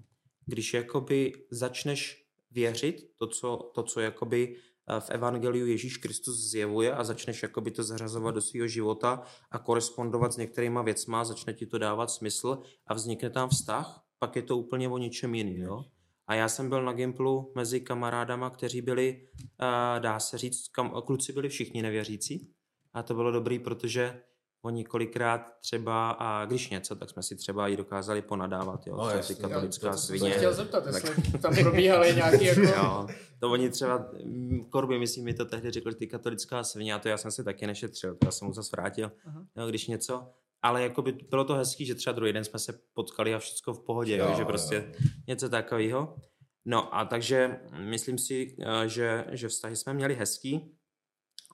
[0.46, 4.56] když jakoby začneš věřit to, co, to, co jakoby
[4.98, 10.32] v Evangeliu Ježíš Kristus zjevuje a začneš jakoby to zařazovat do svého života a korespondovat
[10.32, 14.58] s některýma věcma, začne ti to dávat smysl a vznikne tam vztah, pak je to
[14.58, 15.62] úplně o něčem jiným.
[15.62, 15.84] Jo?
[16.26, 19.28] A já jsem byl na Gimplu mezi kamarádama, kteří byli,
[19.98, 22.52] dá se říct, kam, kluci byli všichni nevěřící.
[22.92, 24.22] A to bylo dobrý, protože
[24.62, 29.10] oni kolikrát třeba, a když něco, tak jsme si třeba i dokázali ponadávat, jo, no,
[29.10, 30.30] jasný, katolická já, svině.
[30.30, 30.94] chtěl zeptat, tak...
[30.94, 32.60] jestli tam probíhaly nějaký jako...
[32.60, 33.06] jo,
[33.40, 34.10] to oni třeba,
[34.70, 37.66] Korby, myslím, mi to tehdy řekl, ty katolická svině, a to já jsem si taky
[37.66, 39.12] nešetřil, to já jsem mu zase vrátil,
[39.56, 40.26] jo, když něco,
[40.62, 43.74] ale jako by bylo to hezký, že třeba druhý den jsme se potkali a všechno
[43.74, 45.08] v pohodě, jo, jo, že prostě jo.
[45.26, 46.16] něco takového.
[46.64, 50.77] No a takže myslím si, eh, že, že vztahy jsme měli hezký,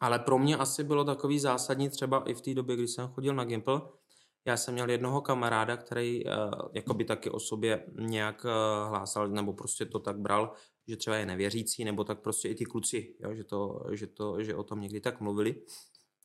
[0.04, 3.34] ale pro mě asi bylo takový zásadní třeba i v té době, kdy jsem chodil
[3.34, 3.80] na Gimple.
[4.46, 6.32] Já jsem měl jednoho kamaráda, který uh,
[6.72, 10.52] jakoby taky o sobě nějak uh, hlásal, nebo prostě to tak bral,
[10.88, 14.42] že třeba je nevěřící, nebo tak prostě i ty kluci, jo, že, to, že, to,
[14.42, 15.62] že o tom někdy tak mluvili.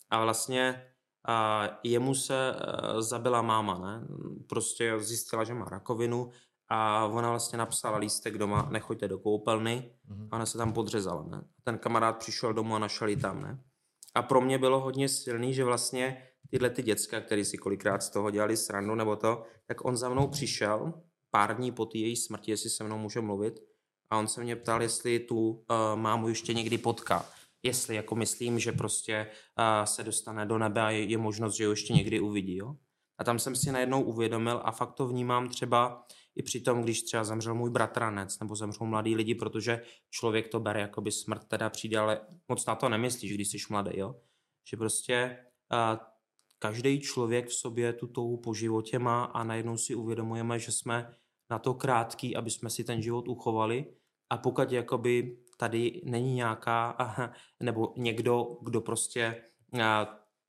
[0.10, 0.86] A vlastně
[1.30, 4.08] uh, jemu se uh, zabila máma, ne?
[4.50, 6.32] Prostě zjistila, že má rakovinu
[6.70, 10.28] a ona vlastně napsala lístek doma, nechoďte do koupelny mm-hmm.
[10.32, 11.24] a ona se tam podřezala.
[11.24, 11.42] Ne?
[11.64, 13.42] Ten kamarád přišel domů a našel ji tam.
[13.42, 13.64] Ne?
[14.20, 18.10] A pro mě bylo hodně silný, že vlastně tyhle ty děcka, který si kolikrát z
[18.10, 20.94] toho dělali srandu nebo to, tak on za mnou přišel
[21.32, 23.60] pár dní po té její smrti, jestli se mnou může mluvit
[24.10, 27.26] a on se mě ptal, jestli tu uh, mámu ještě někdy potká.
[27.64, 29.28] Jestli jako myslím, že prostě
[29.60, 32.56] uh, se dostane do nebe a je, je možnost, že ho ještě někdy uvidí.
[32.56, 32.76] Jo?
[33.18, 36.06] A tam jsem si najednou uvědomil a fakt to vnímám třeba
[36.40, 40.60] i při tom, když třeba zemřel můj bratranec nebo zemřel mladý lidi, protože člověk to
[40.60, 44.16] bere jako by smrt teda přijde, ale moc na to nemyslíš, když jsi mladý, jo?
[44.70, 45.38] Že prostě
[45.72, 46.00] uh,
[46.60, 51.14] každý člověk v sobě tu touhu po životě má a najednou si uvědomujeme, že jsme
[51.50, 53.86] na to krátký, aby jsme si ten život uchovali
[54.30, 56.98] a pokud jakoby tady není nějaká,
[57.60, 59.44] nebo někdo, kdo prostě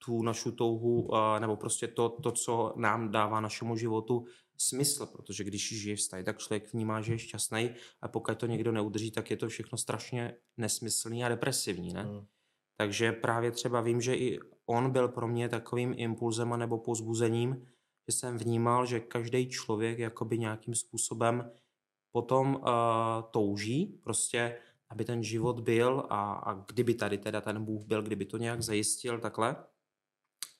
[0.04, 4.24] tu našu touhu, nebo prostě to, to, co nám dává našemu životu
[4.60, 7.70] smysl, protože když žije vztahy, tak člověk vnímá, že je šťastný
[8.02, 12.02] a pokud to někdo neudrží, tak je to všechno strašně nesmyslný a depresivní, ne?
[12.02, 12.26] Hmm.
[12.76, 17.66] Takže právě třeba vím, že i on byl pro mě takovým impulzem nebo pozbuzením,
[18.08, 21.50] že jsem vnímal, že každý člověk jakoby nějakým způsobem
[22.12, 22.62] potom uh,
[23.30, 28.24] touží prostě, aby ten život byl a, a kdyby tady teda ten Bůh byl, kdyby
[28.24, 29.56] to nějak zajistil takhle.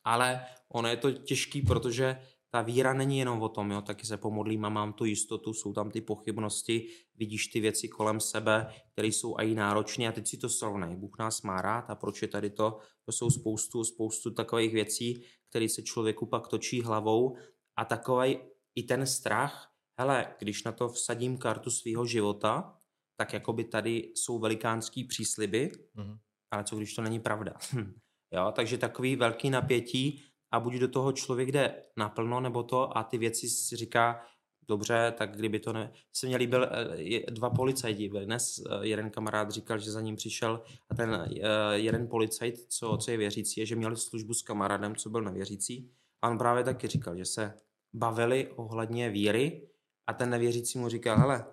[0.05, 2.17] Ale ono je to těžký, protože
[2.51, 5.73] ta víra není jenom o tom, jo, taky se pomodlím a mám tu jistotu, jsou
[5.73, 10.37] tam ty pochybnosti, vidíš ty věci kolem sebe, které jsou i náročné a teď si
[10.37, 10.97] to srovnej.
[10.97, 12.79] Bůh nás má rád a proč je tady to?
[13.05, 17.37] To jsou spoustu, spoustu takových věcí, které se člověku pak točí hlavou
[17.77, 18.39] a takový
[18.75, 22.77] i ten strach, hele, když na to vsadím kartu svého života,
[23.17, 26.19] tak jako by tady jsou velikánský přísliby, mm-hmm.
[26.51, 27.55] ale co když to není pravda?
[28.35, 33.05] jo, takže takový velký napětí, a buď do toho člověk jde naplno, nebo to a
[33.05, 34.23] ty věci si říká,
[34.71, 35.93] dobře, tak kdyby to ne...
[36.13, 38.09] Se mě líbil eh, dva policajti.
[38.09, 41.29] Dnes eh, jeden kamarád říkal, že za ním přišel a ten eh,
[41.73, 45.91] jeden policajt, co, co je věřící, je, že měl službu s kamarádem, co byl nevěřící.
[46.23, 47.55] A on právě taky říkal, že se
[47.93, 49.69] bavili ohledně víry
[50.07, 51.45] a ten nevěřící mu říkal, hele,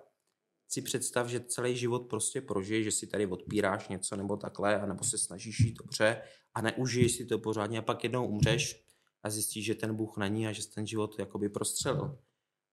[0.68, 5.04] si představ, že celý život prostě prožiješ, že si tady odpíráš něco nebo takhle, nebo
[5.04, 6.22] se snažíš žít dobře
[6.54, 8.87] a neužiješ si to pořádně a pak jednou umřeš
[9.28, 12.18] a zjistíš, že ten Bůh není a že ten život jakoby prostřelil.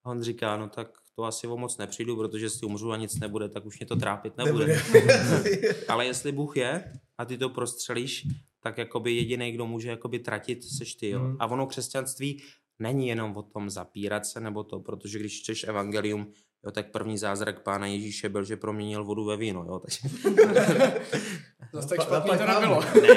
[0.04, 3.18] A on říká, no tak to asi o moc nepřijdu, protože si umřu a nic
[3.18, 4.80] nebude, tak už mě to trápit nebude.
[5.88, 8.26] Ale jestli Bůh je a ty to prostřelíš,
[8.60, 11.08] tak jakoby jediný, kdo může jakoby tratit, seš ty.
[11.08, 11.20] Jo?
[11.20, 11.36] Mm.
[11.40, 12.42] A ono křesťanství
[12.78, 16.32] není jenom o tom zapírat se nebo to, protože když čteš evangelium,
[16.66, 19.64] jo, tak první zázrak pána Ježíše byl, že proměnil vodu ve víno.
[19.68, 19.98] Jo, takže...
[21.72, 22.80] Zase tak špatný to nebylo.
[22.80, 23.08] Ne,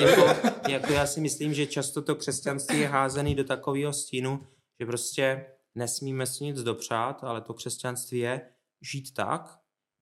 [0.00, 4.46] jako, jako já si myslím, že často to křesťanství je házený do takového stínu,
[4.80, 8.40] že prostě nesmíme si nic dopřát, ale to křesťanství je
[8.82, 9.58] žít tak,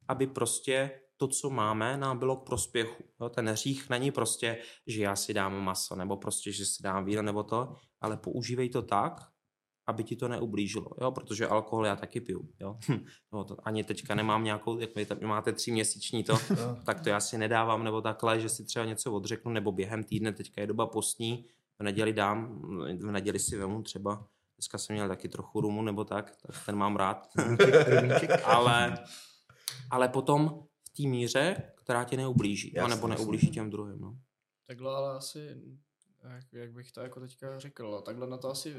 [0.09, 3.05] aby prostě to, co máme, nám bylo k prospěchu.
[3.21, 7.05] Jo, ten hřích není prostě, že já si dám maso, nebo prostě, že si dám
[7.05, 9.13] víno, nebo to, ale používej to tak,
[9.87, 12.79] aby ti to neublížilo, jo, protože alkohol já taky piju, jo.
[13.33, 16.39] no, to ani teďka nemám nějakou, jak vy máte tři měsíční to,
[16.87, 20.33] tak to já si nedávám, nebo takhle, že si třeba něco odřeknu, nebo během týdne,
[20.33, 21.47] teďka je doba postní,
[21.79, 22.61] v neděli dám,
[22.99, 26.77] v neděli si vemu třeba, dneska jsem měl taky trochu rumu, nebo tak, tak ten
[26.77, 27.29] mám rád,
[28.45, 28.99] ale,
[29.91, 34.19] ale potom v té míře, která ti neublíží, Jasně, nebo neublíží těm druhým, no.
[34.67, 35.57] Takhle ale asi
[36.35, 38.75] jak, jak bych to jako teďka řekl, takhle na to asi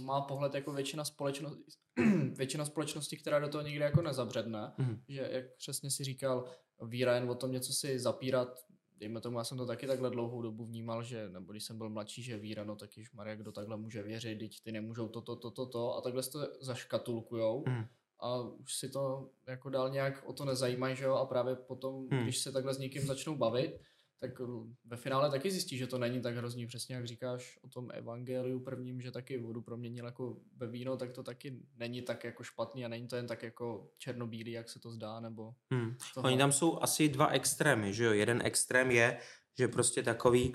[0.00, 1.62] má pohled jako většina společnosti,
[2.36, 5.02] většina společnosti, která do toho nikdy jako nezabředne, mm.
[5.08, 6.44] že jak přesně si říkal,
[6.82, 8.64] víra jen o tom něco si zapírat,
[8.96, 11.90] dejme tomu, já jsem to taky takhle dlouhou dobu vnímal, že, nebo když jsem byl
[11.90, 15.36] mladší, že víra, no tak již Maria, kdo takhle může věřit, teď ty nemůžou toto,
[15.36, 17.64] toto, toto, to, a takhle to zaškatulkujou.
[17.68, 17.84] Mm.
[18.20, 22.08] A už si to jako dál nějak o to nezajímají, že jo, a právě potom,
[22.10, 22.22] mm.
[22.22, 23.80] když se takhle s někým začnou bavit,
[24.20, 24.40] tak
[24.84, 28.60] ve finále taky zjistí, že to není tak hrozný, přesně jak říkáš o tom evangeliu
[28.60, 32.84] prvním, že taky vodu proměnil jako ve víno, tak to taky není tak jako špatný
[32.84, 35.54] a není to jen tak jako černobílý, jak se to zdá, nebo...
[35.72, 35.96] Hmm.
[36.16, 38.12] Oni tam jsou asi dva extrémy, že jo?
[38.12, 39.18] Jeden extrém je,
[39.58, 40.54] že prostě takový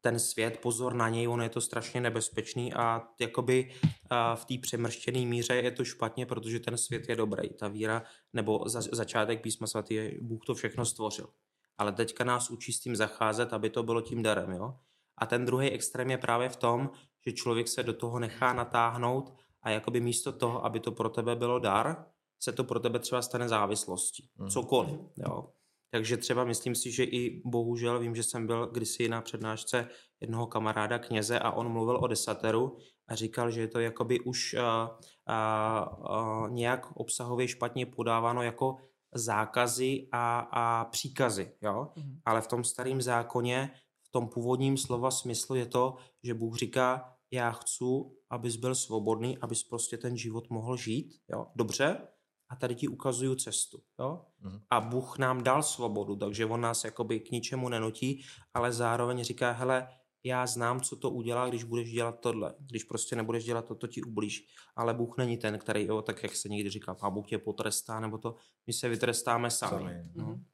[0.00, 3.74] ten svět, pozor na něj, on je to strašně nebezpečný a jakoby
[4.10, 7.48] a v té přemrštěné míře je to špatně, protože ten svět je dobrý.
[7.48, 11.28] Ta víra, nebo za, začátek písma svatý, Bůh to všechno stvořil
[11.78, 14.50] ale teďka nás učí s tím zacházet, aby to bylo tím darem.
[14.50, 14.74] Jo?
[15.18, 16.90] A ten druhý extrém je právě v tom,
[17.26, 21.36] že člověk se do toho nechá natáhnout a jakoby místo toho, aby to pro tebe
[21.36, 22.06] bylo dar,
[22.42, 24.30] se to pro tebe třeba stane závislostí.
[24.36, 24.48] Mm.
[24.48, 25.00] Cokoliv.
[25.16, 25.48] Jo?
[25.90, 29.88] Takže třeba myslím si, že i bohužel vím, že jsem byl kdysi na přednášce
[30.20, 32.76] jednoho kamaráda kněze a on mluvil o desateru
[33.08, 38.76] a říkal, že je to jakoby už a, a, a, nějak obsahově špatně podáváno jako
[39.14, 41.88] zákazy a, a příkazy, jo?
[41.96, 42.18] Mm.
[42.24, 43.70] Ale v tom starém zákoně,
[44.02, 47.84] v tom původním slova smyslu je to, že Bůh říká, já chci,
[48.30, 51.46] abys byl svobodný, abys prostě ten život mohl žít, jo?
[51.56, 52.08] Dobře,
[52.48, 53.82] a tady ti ukazuju cestu.
[54.00, 54.24] Jo?
[54.40, 54.60] Mm.
[54.70, 58.24] A Bůh nám dal svobodu, takže on nás jakoby k ničemu nenutí,
[58.54, 59.88] ale zároveň říká, hele,
[60.24, 62.54] já znám, co to udělá, když budeš dělat tohle.
[62.58, 64.46] Když prostě nebudeš dělat to, to ti ublíž.
[64.76, 68.00] Ale Bůh není ten, který, jo, tak jak se někdy říká, a Bůh tě potrestá,
[68.00, 69.78] nebo to, my se vytrestáme sami.
[69.78, 70.10] sami.
[70.14, 70.26] No.
[70.26, 70.44] Mm.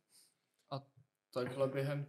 [0.71, 0.87] A
[1.35, 2.07] takhle během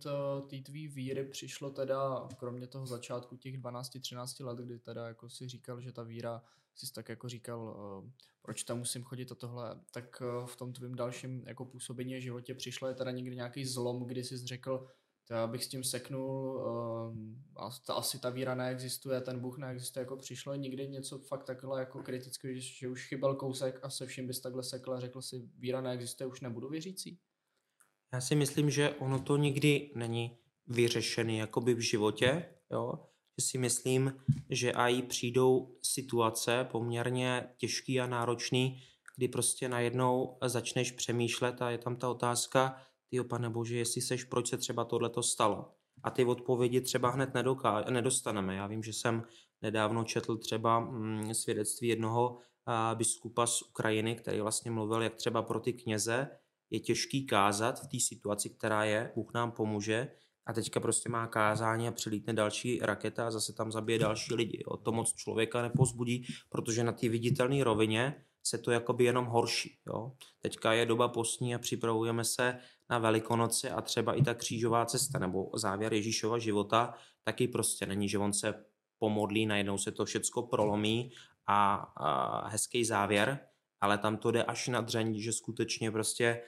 [0.50, 5.48] té tvý víry přišlo teda, kromě toho začátku těch 12-13 let, kdy teda jako si
[5.48, 6.44] říkal, že ta víra,
[6.76, 7.62] jsi tak jako říkal,
[8.04, 8.10] uh,
[8.42, 12.22] proč tam musím chodit a tohle, tak uh, v tom tvým dalším jako působení v
[12.22, 14.88] životě přišlo je teda někdy nějaký zlom, kdy jsi řekl,
[15.36, 20.02] já bych s tím seknul, uh, a ta, asi ta víra neexistuje, ten Bůh neexistuje,
[20.02, 24.06] jako přišlo někdy něco fakt takhle jako kriticky, že, že už chyběl kousek a se
[24.06, 27.20] vším bys takhle sekl a řekl si, víra neexistuje, už nebudu věřící?
[28.14, 32.94] Já si myslím, že ono to nikdy není vyřešený jakoby v životě, jo?
[33.40, 34.14] že si myslím,
[34.50, 38.84] že i přijdou situace poměrně těžký a náročný,
[39.16, 44.24] kdy prostě najednou začneš přemýšlet a je tam ta otázka, ty pane bože, jestli seš,
[44.24, 45.72] proč se třeba tohleto stalo.
[46.04, 48.56] A ty odpovědi třeba hned nedoká- nedostaneme.
[48.56, 49.24] Já vím, že jsem
[49.62, 52.38] nedávno četl třeba mm, svědectví jednoho
[52.96, 56.28] biskupa z Ukrajiny, který vlastně mluvil, jak třeba pro ty kněze
[56.70, 60.08] je těžký kázat v té situaci, která je, Bůh nám pomůže,
[60.46, 64.64] a teďka prostě má kázání a přilítne další raketa a zase tam zabije další lidi.
[64.66, 69.78] O to moc člověka nepozbudí, protože na té viditelné rovině se to jakoby jenom horší.
[69.88, 70.12] Jo?
[70.40, 72.58] Teďka je doba postní a připravujeme se
[72.90, 78.10] na Velikonoce a třeba i ta křížová cesta nebo závěr Ježíšova života taky prostě není,
[78.10, 78.66] že on se
[79.00, 81.12] pomodlí, najednou se to všecko prolomí
[81.48, 83.40] a, a hezký závěr,
[83.82, 86.42] ale tam to jde až na dřeň, že skutečně prostě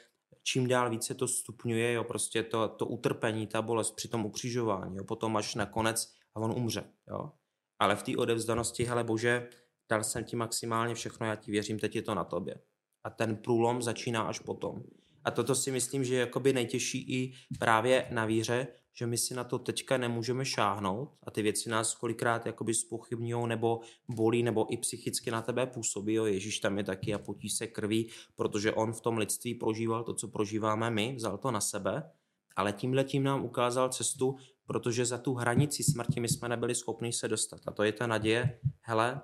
[0.43, 4.97] čím dál více to stupňuje, jo, prostě to, to utrpení, ta bolest při tom ukřižování,
[4.97, 7.31] jo, potom až nakonec a on umře, jo.
[7.79, 9.49] Ale v té odevzdanosti, hele bože,
[9.89, 12.55] dal jsem ti maximálně všechno, já ti věřím, teď je to na tobě.
[13.03, 14.83] A ten průlom začíná až potom.
[15.23, 19.33] A toto si myslím, že je jakoby nejtěžší i právě na víře, že my si
[19.33, 24.73] na to teďka nemůžeme šáhnout a ty věci nás kolikrát jakoby spochybňují nebo bolí nebo
[24.73, 26.13] i psychicky na tebe působí.
[26.13, 30.03] Jo, Ježíš tam je taky a potí se krví, protože on v tom lidství prožíval
[30.03, 32.11] to, co prožíváme my, vzal to na sebe,
[32.55, 37.13] ale tímhle tím nám ukázal cestu, protože za tu hranici smrti my jsme nebyli schopni
[37.13, 37.59] se dostat.
[37.67, 39.21] A to je ta naděje, hele,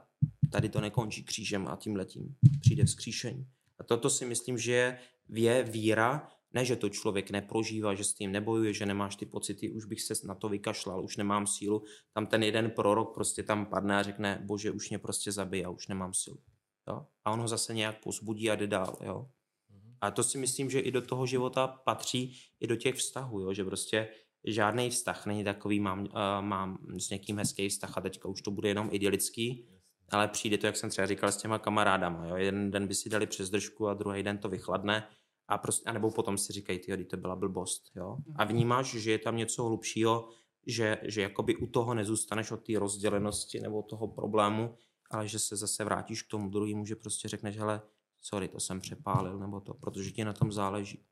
[0.51, 3.47] tady to nekončí křížem a tím letím přijde vzkříšení.
[3.79, 4.97] A toto si myslím, že
[5.29, 9.71] je víra, ne, že to člověk neprožívá, že s tím nebojuje, že nemáš ty pocity,
[9.71, 11.83] už bych se na to vykašlal, už nemám sílu.
[12.13, 15.87] Tam ten jeden prorok prostě tam padne a řekne, bože, už mě prostě zabije, už
[15.87, 16.39] nemám sílu.
[16.87, 17.05] Jo?
[17.25, 18.97] A on ho zase nějak pozbudí a jde dál.
[19.01, 19.29] Jo?
[19.69, 19.95] Mhm.
[20.01, 23.53] A to si myslím, že i do toho života patří, i do těch vztahů, jo?
[23.53, 24.09] že prostě
[24.43, 26.07] žádný vztah není takový, mám, uh,
[26.41, 29.67] mám s někým hezký vztah a teďka už to bude jenom idylický,
[30.11, 32.27] ale přijde to, jak jsem třeba říkal, s těma kamarádama.
[32.27, 32.35] Jo?
[32.35, 35.07] Jeden den by si dali přes držku a druhý den to vychladne
[35.47, 37.91] a prostě, anebo potom si říkají, ty, to byla blbost.
[37.95, 38.17] Jo?
[38.35, 38.53] A mhm.
[38.53, 40.29] vnímáš, že je tam něco hlubšího,
[40.67, 44.75] že, že jakoby u toho nezůstaneš od té rozdělenosti nebo toho problému,
[45.11, 47.81] ale že se zase vrátíš k tomu druhému, že prostě řekneš, hele,
[48.21, 51.05] sorry, to jsem přepálil, nebo to, protože ti na tom záleží.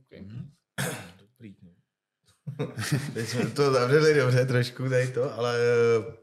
[0.00, 0.20] Okay.
[0.20, 0.50] Mm-hmm.
[1.20, 1.56] Dobrý.
[3.14, 5.58] Teď jsme to zavřeli dobře trošku tady to, ale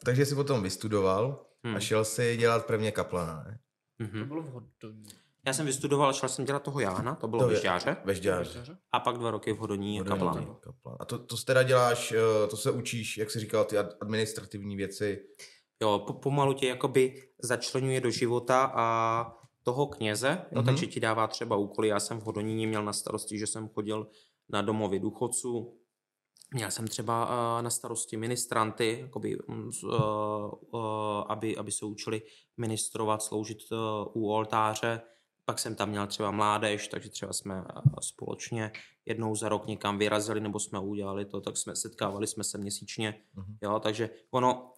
[0.03, 1.75] takže jsi potom vystudoval hmm.
[1.75, 3.59] a šel si dělat prvně kaplana, ne?
[4.01, 4.19] Mm-hmm.
[4.19, 5.05] To bylo v Hodoní.
[5.47, 7.97] Já jsem vystudoval, šel jsem dělat toho Jána, to bylo to ve Žďáře.
[8.05, 8.77] Ve Žďáře.
[8.91, 10.55] A pak dva roky v Hodoní, Hodoní kaplan.
[10.59, 10.97] kaplan.
[10.99, 15.21] A to, to teda děláš, eh, to se učíš, jak jsi říkal, ty administrativní věci.
[15.81, 19.27] Jo, po, pomalu tě jakoby začlenuje do života a
[19.63, 20.65] toho kněze, jo, mm-hmm.
[20.65, 21.87] takže ti dává třeba úkoly.
[21.87, 24.07] Já jsem v Hodoníně měl na starosti, že jsem chodil
[24.49, 25.77] na domovy důchodců,
[26.53, 30.79] Měl jsem třeba uh, na starosti ministranty, jakoby, uh, uh,
[31.27, 32.21] aby, aby se učili
[32.57, 33.57] ministrovat, sloužit
[34.13, 35.01] u oltáře.
[35.45, 37.63] Pak jsem tam měl třeba mládež, takže třeba jsme
[38.01, 38.71] společně
[39.05, 43.21] jednou za rok někam vyrazili, nebo jsme udělali to, tak jsme setkávali jsme se měsíčně.
[43.37, 43.57] Uh-huh.
[43.61, 44.73] Jo, takže ono,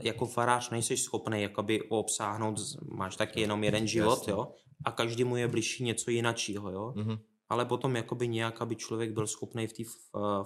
[0.00, 2.56] jako farář nejsi schopný jakoby obsáhnout,
[2.88, 4.52] máš taky jenom jeden život, jo,
[4.84, 6.92] a každému je bližší něco jiného, jo.
[6.96, 7.18] Uh-huh
[7.50, 9.82] ale potom jakoby nějak, aby člověk byl schopný v té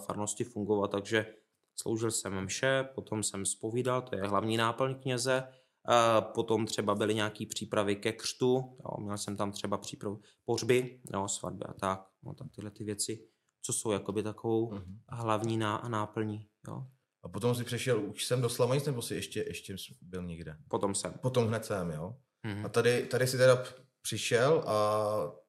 [0.06, 1.26] farnosti fungovat, takže
[1.76, 5.48] sloužil jsem mše, potom jsem spovídal, to je hlavní náplň kněze,
[6.20, 11.28] potom třeba byly nějaké přípravy ke křtu, jo, měl jsem tam třeba přípravu pohřby, jo,
[11.28, 13.28] svatby a tak, no, tak tyhle ty věci,
[13.62, 14.98] co jsou jakoby takovou mm-hmm.
[15.08, 16.48] hlavní ná, náplní.
[16.68, 16.86] Jo.
[17.22, 20.56] A potom si přešel, už jsem do Slavonic, nebo si ještě, ještě byl někde?
[20.68, 21.12] Potom jsem.
[21.12, 22.16] Potom hned jsem, jo.
[22.46, 22.66] Mm-hmm.
[22.66, 23.64] A tady, tady si teda
[24.02, 25.43] přišel a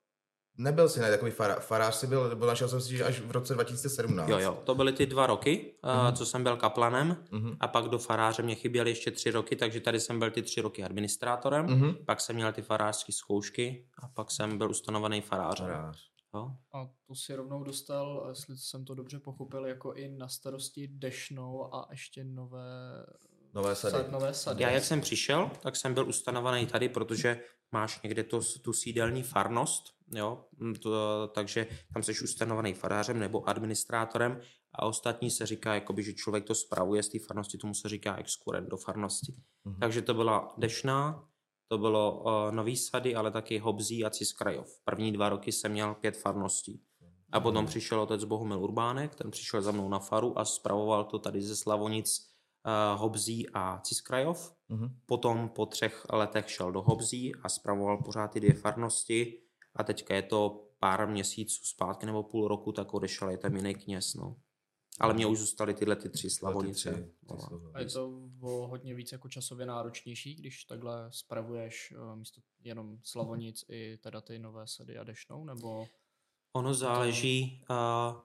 [0.58, 3.32] Nebyl jsi ne, takový fará, farář, si byl, nebo našel jsem si, že až v
[3.32, 4.30] roce 2017.
[4.30, 6.14] Jo, jo, to byly ty dva roky, mm-hmm.
[6.14, 7.58] co jsem byl kaplanem mm-hmm.
[7.60, 10.62] a pak do faráře mě chyběly ještě tři roky, takže tady jsem byl ty tři
[10.62, 12.06] roky administrátorem, mm-hmm.
[12.06, 15.68] pak jsem měl ty farářské zkoušky a pak jsem byl ustanovený farářem.
[15.68, 16.16] Farář.
[16.34, 16.52] Jo?
[16.74, 21.76] A to si rovnou dostal, jestli jsem to dobře pochopil, jako i na starosti Dešnou
[21.76, 23.06] a ještě nové
[23.56, 23.92] Nové sady.
[23.92, 24.64] Sad, nové sady.
[24.64, 27.42] Já jak jsem přišel, tak jsem byl ustanovený tady, protože
[27.72, 29.84] máš někde to, tu sídelní farnost,
[30.16, 30.46] jo,
[30.82, 34.42] to, takže tam jsi ustanovený farářem nebo administrátorem
[34.74, 38.18] a ostatní se říká, jakoby, že člověk to spravuje z té farnosti, tomu se říká
[38.18, 39.34] exkurent do farnosti.
[39.66, 39.80] Mm-hmm.
[39.80, 41.28] Takže to byla Dešná,
[41.68, 44.68] to bylo uh, Nový Sady, ale taky Hobzí a Ciskrajov.
[44.84, 46.82] První dva roky jsem měl pět farností.
[47.32, 47.70] A potom mm-hmm.
[47.70, 51.56] přišel otec Bohumil Urbánek, ten přišel za mnou na faru a spravoval to tady ze
[51.56, 52.35] Slavonic
[52.96, 54.56] Hobzí a Ciskrajov.
[54.70, 54.92] Mm-hmm.
[55.06, 59.42] Potom po třech letech šel do Hobzí a spravoval pořád ty dvě farnosti
[59.76, 63.76] a teďka je to pár měsíců zpátky nebo půl roku, tak odešel je tam jiný
[63.76, 64.36] kněz, no.
[65.00, 66.92] Ale mě už zůstaly tyhle ty tři slavonice.
[66.92, 71.94] Ty tři, ty a je to o hodně víc jako časově náročnější, když takhle spravuješ
[71.98, 75.86] uh, místo jenom slavonic i teda ty nové sady a dešnou, nebo...
[76.54, 78.22] Ono záleží, uh,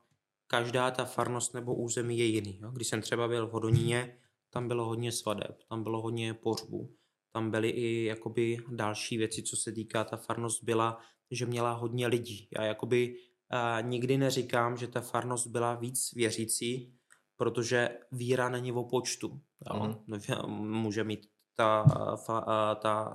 [0.47, 2.59] každá ta farnost nebo území je jiný.
[2.63, 2.71] Jo?
[2.71, 4.19] Když jsem třeba byl v Hodoníně,
[4.51, 6.95] tam bylo hodně svadeb, tam bylo hodně pohřbů,
[7.33, 10.99] tam byly i jakoby další věci, co se týká, ta farnost byla,
[11.31, 12.49] že měla hodně lidí.
[12.59, 16.95] Já jakoby uh, nikdy neříkám, že ta farnost byla víc věřící,
[17.37, 19.41] protože víra není o počtu.
[19.67, 19.97] Jo?
[20.07, 20.71] Mm.
[20.71, 21.27] Může mít
[21.57, 21.85] ta,
[22.17, 23.13] fa, ta,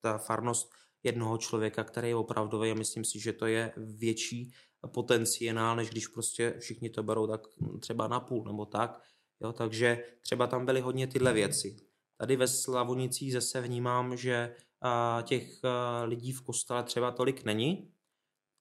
[0.00, 0.70] ta farnost
[1.02, 4.52] jednoho člověka, který je opravdový a myslím si, že to je větší
[4.88, 7.40] potenciál, než když prostě všichni to berou tak
[7.80, 9.00] třeba na půl nebo tak.
[9.42, 11.76] Jo, takže třeba tam byly hodně tyhle věci.
[12.16, 17.92] Tady ve Slavonicích zase vnímám, že a, těch a, lidí v kostele třeba tolik není,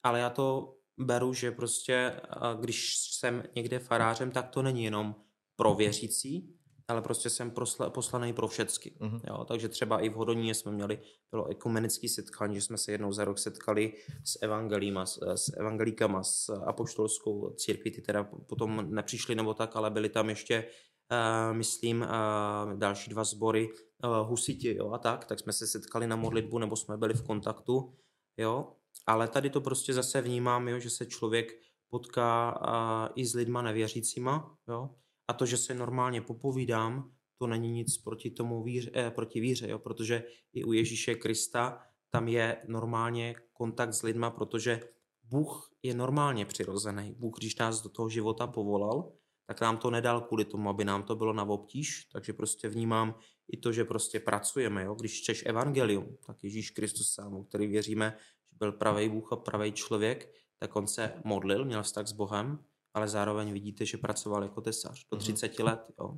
[0.03, 5.15] ale já to beru, že prostě, a, když jsem někde farářem, tak to není jenom
[5.55, 6.61] pro věřící,
[6.92, 8.96] ale prostě jsem prosla, poslaný pro všecky.
[9.00, 9.22] Uh-huh.
[9.28, 11.00] Jo, takže třeba i v Hodoníně jsme měli,
[11.32, 16.24] bylo ekumenický setkání, že jsme se jednou za rok setkali s evangelíma, s, s evangelíkama,
[16.24, 20.66] s apoštolskou církví, ty teda potom nepřišli nebo tak, ale byli tam ještě
[21.12, 23.70] Uh, myslím, uh, další dva sbory,
[24.04, 27.24] uh, husiti, jo, a tak, tak jsme se setkali na modlitbu, nebo jsme byli v
[27.24, 27.96] kontaktu,
[28.38, 28.72] jo,
[29.08, 31.52] ale tady to prostě zase vnímám, jo, že se člověk
[31.89, 34.89] potká uh, i s lidma nevěřícíma, jo,
[35.32, 39.69] a to, že se normálně popovídám, to není nic proti tomu víře, eh, proti víře,
[39.69, 39.79] jo?
[39.79, 40.23] protože
[40.53, 41.79] i u Ježíše Krista
[42.09, 44.79] tam je normálně kontakt s lidma, protože
[45.23, 47.15] Bůh je normálně přirozený.
[47.17, 49.11] Bůh, když nás do toho života povolal,
[49.47, 53.15] tak nám to nedal kvůli tomu, aby nám to bylo na obtíž, takže prostě vnímám
[53.47, 54.84] i to, že prostě pracujeme.
[54.84, 54.95] Jo?
[54.95, 58.17] Když čteš evangelium, tak Ježíš Kristus sám, který věříme,
[58.51, 62.59] že byl pravý Bůh a pravý člověk, tak on se modlil, měl vztah s Bohem,
[62.94, 65.66] ale zároveň vidíte, že pracoval jako tesař do 30 mm-hmm.
[65.66, 65.80] let.
[66.00, 66.18] Jo.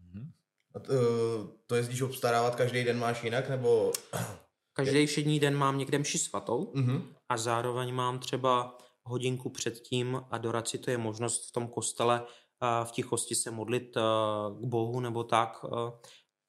[0.00, 0.30] Mm-hmm.
[0.74, 0.92] A to,
[1.66, 3.92] to jezdíš obstarávat každý den máš jinak, nebo...
[4.72, 7.02] Každý všední den mám někde mši svatou mm-hmm.
[7.28, 12.26] a zároveň mám třeba hodinku předtím adoraci, to je možnost v tom kostele
[12.84, 13.94] v tichosti se modlit
[14.60, 15.64] k Bohu nebo tak.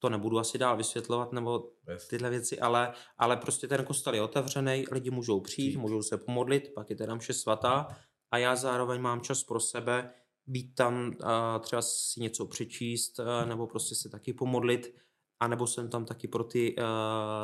[0.02, 1.72] To nebudu asi dál vysvětlovat, nebo
[2.10, 5.82] tyhle věci, ale, ale prostě ten kostel je otevřený, lidi můžou přijít, přijít.
[5.82, 7.88] můžou se pomodlit, pak je teda mše svatá
[8.32, 10.14] a já zároveň mám čas pro sebe,
[10.48, 14.96] být tam a třeba si něco přečíst nebo prostě se taky pomodlit,
[15.40, 16.84] a nebo jsem tam taky pro ty uh,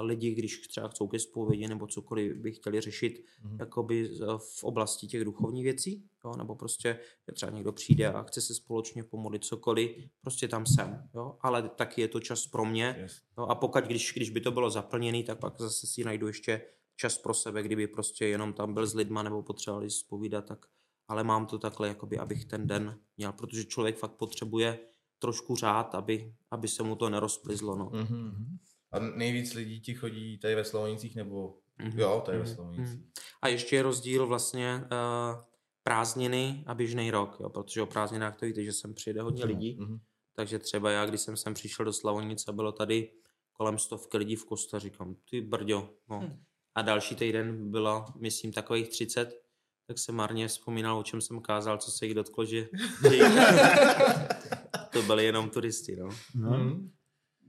[0.06, 3.58] lidi, když třeba chcou ke zpovědi nebo cokoliv by chtěli řešit mm-hmm.
[3.60, 6.32] jakoby v oblasti těch duchovních věcí, jo?
[6.38, 7.00] nebo prostě
[7.34, 11.38] třeba někdo přijde a chce se společně pomodlit cokoliv, prostě tam jsem, jo?
[11.42, 13.22] ale taky je to čas pro mě yes.
[13.38, 13.46] jo?
[13.46, 16.62] a pokud, když, když by to bylo zaplněné, tak pak zase si najdu ještě
[16.96, 20.66] čas pro sebe, kdyby prostě jenom tam byl s lidma nebo potřebovali zpovídat, tak
[21.08, 24.80] ale mám to takhle, jakoby, abych ten den měl, protože člověk fakt potřebuje
[25.20, 27.76] trošku řád, aby, aby se mu to nerozplizlo.
[27.76, 27.90] No.
[27.90, 28.58] Mm-hmm.
[28.92, 32.00] A nejvíc lidí ti chodí tady ve Slovenicích nebo mm-hmm.
[32.00, 32.54] jo, tady ve mhm.
[32.56, 33.00] Slovenicích.
[33.00, 33.22] Mm-hmm.
[33.42, 35.44] A ještě je rozdíl vlastně uh,
[35.84, 39.48] prázdniny a běžný rok, jo, protože o prázdninách to víte, že sem přijde hodně mm-hmm.
[39.48, 40.00] lidí, mm-hmm.
[40.36, 43.12] takže třeba já, když jsem sem přišel do Slavonice, bylo tady
[43.58, 46.20] kolem stovky lidí v kostele, říkám, ty brďo, no.
[46.22, 46.44] Mm.
[46.76, 49.45] A další týden bylo, myslím, takových 30,
[49.88, 52.68] tak se marně vzpomínal, o čem jsem kázal, co se jich dotklo, že,
[54.94, 56.10] to byli jenom turisti, no.
[56.36, 56.50] no.
[56.50, 56.92] Hmm.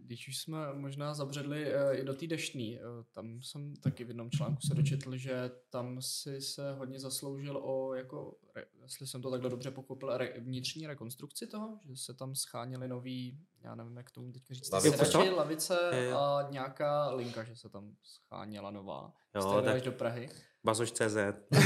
[0.07, 2.83] Když už jsme možná zabředli uh, i do té deštní, uh,
[3.13, 7.95] tam jsem taky v jednom článku se dočetl, že tam si se hodně zasloužil o,
[7.95, 8.37] jako,
[8.83, 13.39] jestli jsem to takhle dobře pochopil, re, vnitřní rekonstrukci toho, že se tam scháněly nový,
[13.65, 15.79] já nevím, jak tomu teďka říct, lavice, sedači, lavice
[16.13, 19.13] a nějaká linka, že se tam scháněla nová.
[19.35, 20.29] Jo, tak do Prahy.
[20.65, 21.17] Bazoš.cz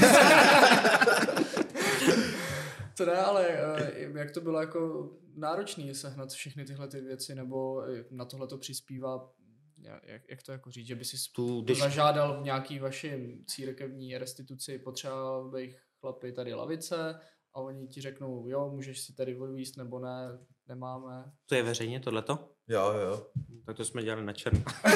[2.97, 3.49] To ne, ale
[4.09, 8.59] uh, jak to bylo jako náročný sehnat všechny tyhle ty věci, nebo na tohle to
[8.59, 9.31] přispívá
[9.83, 11.78] jak, jak to jako říct, že by si tu, když...
[11.78, 17.20] zažádal v nějaký vaši církevní restituci, potřeboval bych chlapi tady lavice
[17.55, 21.33] a oni ti řeknou, jo, můžeš si tady odvíst nebo ne, nemáme.
[21.47, 22.49] To je veřejně tohleto?
[22.68, 23.26] Jo, jo.
[23.66, 24.64] Tak to jsme dělali na černo.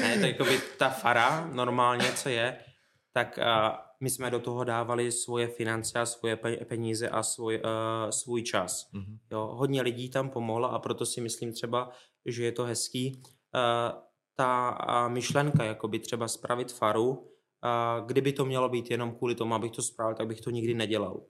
[0.00, 2.58] ne, to jako by ta fara normálně, co je,
[3.12, 3.44] tak uh,
[4.00, 6.36] my jsme do toho dávali svoje finance a svoje
[6.68, 8.90] peníze a svůj, uh, svůj čas.
[8.94, 9.18] Mm-hmm.
[9.32, 11.90] Jo, hodně lidí tam pomohlo a proto si myslím třeba,
[12.26, 13.22] že je to hezký.
[13.22, 14.00] Uh,
[14.36, 19.54] ta uh, myšlenka, jakoby třeba spravit faru, uh, kdyby to mělo být jenom kvůli tomu,
[19.54, 21.20] abych to spravil, tak bych to nikdy nedělal.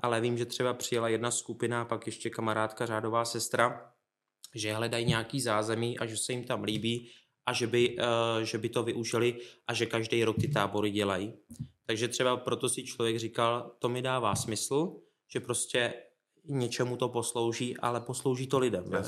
[0.00, 3.92] Ale vím, že třeba přijela jedna skupina, pak ještě kamarádka, řádová sestra,
[4.54, 7.10] že hledají nějaký zázemí a že se jim tam líbí
[7.46, 8.04] a že by, uh,
[8.42, 11.34] že by to využili a že každý rok ty tábory dělají.
[11.86, 14.96] Takže třeba proto si člověk říkal, to mi dává smysl,
[15.32, 15.94] že prostě
[16.44, 18.90] něčemu to poslouží, ale poslouží to lidem.
[18.90, 19.02] Ne?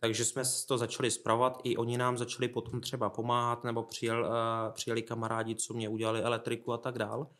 [0.00, 4.72] Takže jsme to začali zpravovat, i oni nám začali potom třeba pomáhat, nebo přijel, uh,
[4.72, 7.30] přijeli kamarádi, co mě udělali elektriku a tak dál.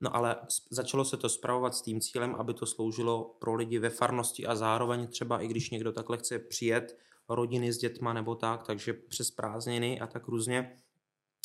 [0.00, 0.36] No ale
[0.70, 4.54] začalo se to zpravovat s tím cílem, aby to sloužilo pro lidi ve farnosti a
[4.54, 6.98] zároveň třeba i když někdo takhle chce přijet,
[7.28, 10.76] rodiny s dětma nebo tak, takže přes prázdniny a tak různě.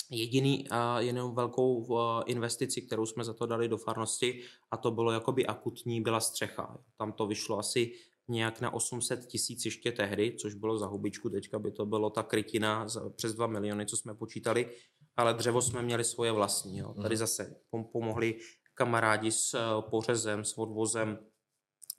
[0.10, 1.88] Jediný a jenom velkou
[2.26, 6.78] investici, kterou jsme za to dali do farnosti, a to bylo jakoby akutní, byla střecha.
[6.98, 7.92] Tam to vyšlo asi
[8.28, 12.24] nějak na 800 tisíc ještě tehdy, což bylo za hubičku, teďka by to bylo ta
[12.24, 14.70] krytina za přes 2 miliony, co jsme počítali,
[15.18, 16.78] ale dřevo jsme měli svoje vlastní.
[16.78, 16.94] Jo.
[16.94, 17.20] Tady mhm.
[17.20, 17.56] zase
[17.92, 18.40] pomohli
[18.74, 19.60] kamarádi s e,
[19.90, 21.20] pořezem, s odvozem,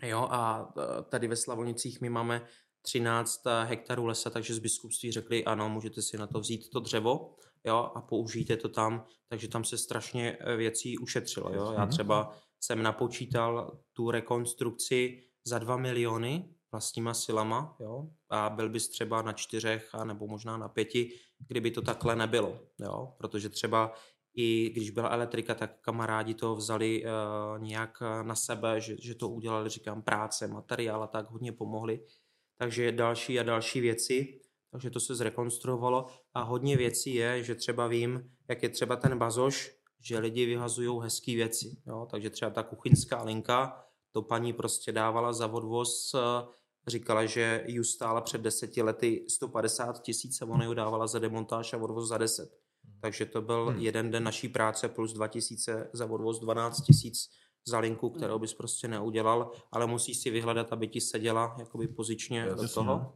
[0.02, 2.46] jo, a e, tady ve Slavonicích my máme
[2.84, 6.80] 13 eh, hektarů lesa, takže z biskupství řekli, ano, můžete si na to vzít to
[6.80, 11.54] dřevo jo, a použijte to tam, takže tam se strašně eh, věcí ušetřilo.
[11.54, 11.72] Jo.
[11.72, 11.90] Já mhm.
[11.90, 19.22] třeba jsem napočítal tu rekonstrukci za 2 miliony vlastníma silama jo, a byl bys třeba
[19.22, 21.12] na čtyřech a nebo možná na pěti,
[21.48, 22.60] kdyby to takhle nebylo.
[22.78, 23.92] Jo, protože třeba
[24.34, 29.28] i když byla elektrika, tak kamarádi to vzali uh, nějak na sebe, že, že to
[29.28, 32.00] udělali, říkám, práce, materiál a tak hodně pomohli
[32.56, 34.40] takže další a další věci,
[34.70, 39.18] takže to se zrekonstruovalo a hodně věcí je, že třeba vím, jak je třeba ten
[39.18, 42.06] bazoš, že lidi vyhazují hezké věci, jo?
[42.10, 46.14] takže třeba ta kuchyňská linka, to paní prostě dávala za odvoz,
[46.86, 51.72] říkala, že ji stála před deseti lety 150 tisíc a ona ji dávala za demontáž
[51.72, 52.50] a odvoz za 10.
[52.84, 53.00] Hmm.
[53.00, 53.80] Takže to byl hmm.
[53.80, 57.30] jeden den naší práce plus 2000 za odvoz 12 tisíc
[57.66, 58.40] za linku, kterou hmm.
[58.40, 62.86] bys prostě neudělal, ale musíš si vyhledat, aby ti seděla jakoby pozičně já, do toho.
[62.86, 63.14] No.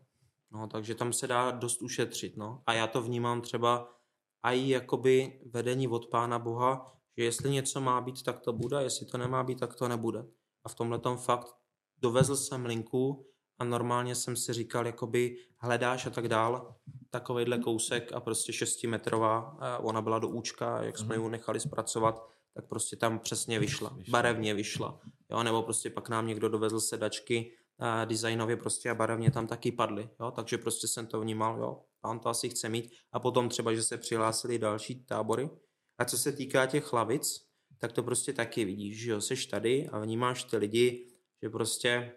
[0.51, 2.63] no, takže tam se dá dost ušetřit, no.
[2.67, 3.95] A já to vnímám třeba
[4.43, 9.07] i jakoby vedení od Pána Boha, že jestli něco má být, tak to bude, jestli
[9.07, 10.25] to nemá být, tak to nebude.
[10.65, 11.55] A v tomhle tom fakt
[11.99, 13.27] dovezl jsem linku
[13.59, 16.75] a normálně jsem si říkal, jakoby hledáš a tak dál,
[17.11, 21.25] takovejhle kousek a prostě šestimetrová, ona byla do účka, jak jsme mm.
[21.25, 22.29] ji nechali zpracovat,
[22.59, 25.01] tak prostě tam přesně vyšla, barevně vyšla.
[25.31, 29.73] Jo, nebo prostě pak nám někdo dovezl sedačky a designově prostě a barevně tam taky
[29.73, 30.09] padly.
[30.21, 32.93] Jo, takže prostě jsem to vnímal, jo, pán to asi chce mít.
[33.13, 35.51] A potom třeba, že se přihlásili další tábory.
[35.99, 37.47] A co se týká těch hlavic,
[37.79, 41.07] tak to prostě taky vidíš, že jo, seš tady a vnímáš ty lidi,
[41.43, 42.13] že prostě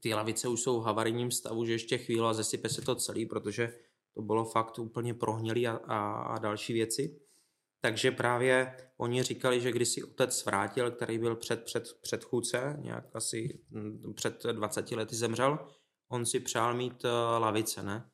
[0.00, 3.26] ty lavice už jsou v havarijním stavu, že ještě chvíli a zesype se to celý,
[3.26, 3.78] protože
[4.14, 7.23] to bylo fakt úplně prohnilý a, a, a další věci.
[7.84, 13.16] Takže právě oni říkali, že když si otec vrátil, který byl před, před předchůdce, nějak
[13.16, 15.58] asi mm, před 20 lety zemřel,
[16.08, 17.08] on si přál mít eh,
[17.38, 18.10] lavice, ne?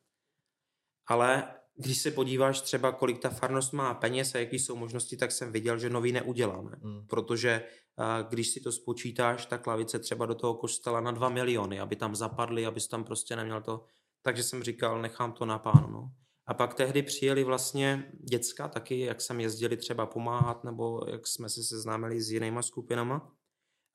[1.07, 5.31] Ale když se podíváš třeba, kolik ta farnost má peněz a jaký jsou možnosti, tak
[5.31, 6.71] jsem viděl, že nový neuděláme.
[6.83, 7.07] Hmm.
[7.07, 11.79] Protože eh, když si to spočítáš, tak lavice třeba do toho kostela na 2 miliony,
[11.79, 13.85] aby tam zapadly, abys tam prostě neměl to.
[14.21, 15.87] Takže jsem říkal, nechám to na pánu.
[15.91, 16.11] No.
[16.51, 21.49] A pak tehdy přijeli vlastně děcka taky, jak jsem jezdili třeba pomáhat, nebo jak jsme
[21.49, 23.31] se seznámili s jinýma skupinama.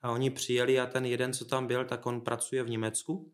[0.02, 3.32] A oni přijeli a ten jeden, co tam byl, tak on pracuje v Německu.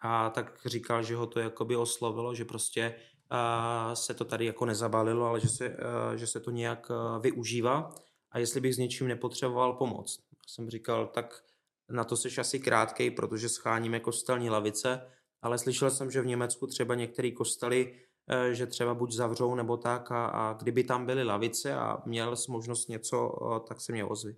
[0.00, 2.94] A tak říkal, že ho to jakoby oslovilo, že prostě
[3.32, 5.76] uh, se to tady jako nezabalilo, ale že se, uh,
[6.14, 7.94] že se to nějak uh, využívá.
[8.30, 10.22] A jestli bych s něčím nepotřeboval pomoc.
[10.46, 11.44] Jsem říkal, tak
[11.88, 15.10] na to seš asi krátkej, protože scháníme kostelní lavice,
[15.42, 17.98] ale slyšel jsem, že v Německu třeba některé kostely,
[18.52, 22.52] že třeba buď zavřou nebo tak a, a kdyby tam byly lavice a měl jsi
[22.52, 24.36] možnost něco, eh, tak se mě ozvi.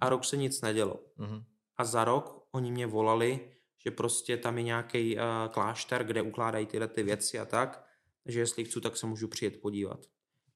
[0.00, 1.00] A rok se nic nedělo.
[1.18, 1.44] Mm-hmm.
[1.76, 3.50] A za rok oni mě volali,
[3.84, 7.84] že prostě tam je nějaký uh, klášter, kde ukládají tyhle ty věci a tak,
[8.26, 10.06] že jestli chci, tak se můžu přijet podívat.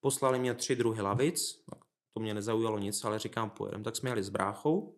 [0.01, 1.65] Poslali mě tři druhy lavic,
[2.15, 3.83] to mě nezaujalo nic, ale říkám, pojedem.
[3.83, 4.97] Tak jsme jeli s bráchou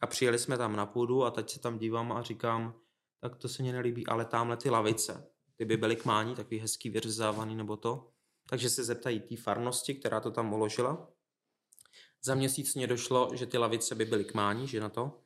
[0.00, 2.74] a přijeli jsme tam na půdu a teď se tam dívám a říkám,
[3.20, 6.58] tak to se mě nelíbí, ale tamhle ty lavice, ty by byly k mání, takový
[6.58, 8.12] hezký vyřezávaný nebo to.
[8.48, 11.08] Takže se zeptají té farnosti, která to tam uložila.
[12.24, 15.22] Za měsíc mě došlo, že ty lavice by byly k mání, že na to.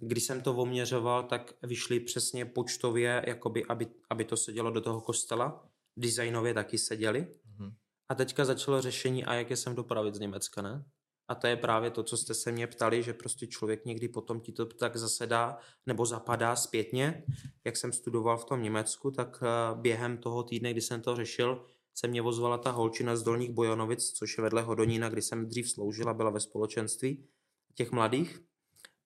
[0.00, 5.00] Když jsem to oměřoval, tak vyšly přesně počtově, jakoby, aby, aby to sedělo do toho
[5.00, 5.68] kostela.
[5.96, 7.20] Designově taky seděli.
[7.20, 7.74] Mm-hmm.
[8.08, 10.84] A teďka začalo řešení, a jak je sem dopravit z Německa, ne?
[11.28, 14.40] A to je právě to, co jste se mě ptali, že prostě člověk někdy potom
[14.40, 17.24] ti to tak zasedá nebo zapadá zpětně.
[17.64, 21.64] Jak jsem studoval v tom Německu, tak eh, během toho týdne, kdy jsem to řešil,
[21.94, 25.70] se mě vozvala ta holčina z Dolních Bojanovic, což je vedle Hodonína, kdy jsem dřív
[25.70, 27.28] sloužila, byla ve společenství
[27.74, 28.40] těch mladých,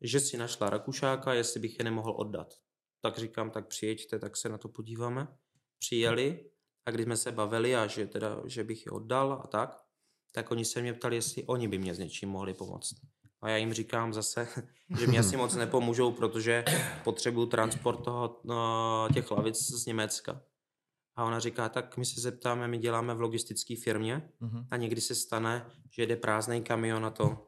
[0.00, 2.54] že si našla Rakušáka, jestli bych je nemohl oddat.
[3.00, 5.28] Tak říkám, tak přijeďte, tak se na to podíváme.
[5.78, 6.50] Přijeli
[6.86, 9.89] a když jsme se bavili a že, teda, že bych je oddal a tak,
[10.32, 12.94] tak oni se mě ptali, jestli oni by mě s něčím mohli pomoct.
[13.42, 14.48] A já jim říkám zase,
[14.98, 16.64] že mě asi moc nepomůžou, protože
[17.04, 20.42] potřebuju transport toho, no, těch lavic z Německa.
[21.16, 24.66] A ona říká, tak my se zeptáme, my děláme v logistické firmě uh-huh.
[24.70, 27.46] a někdy se stane, že jede prázdný kamion na to.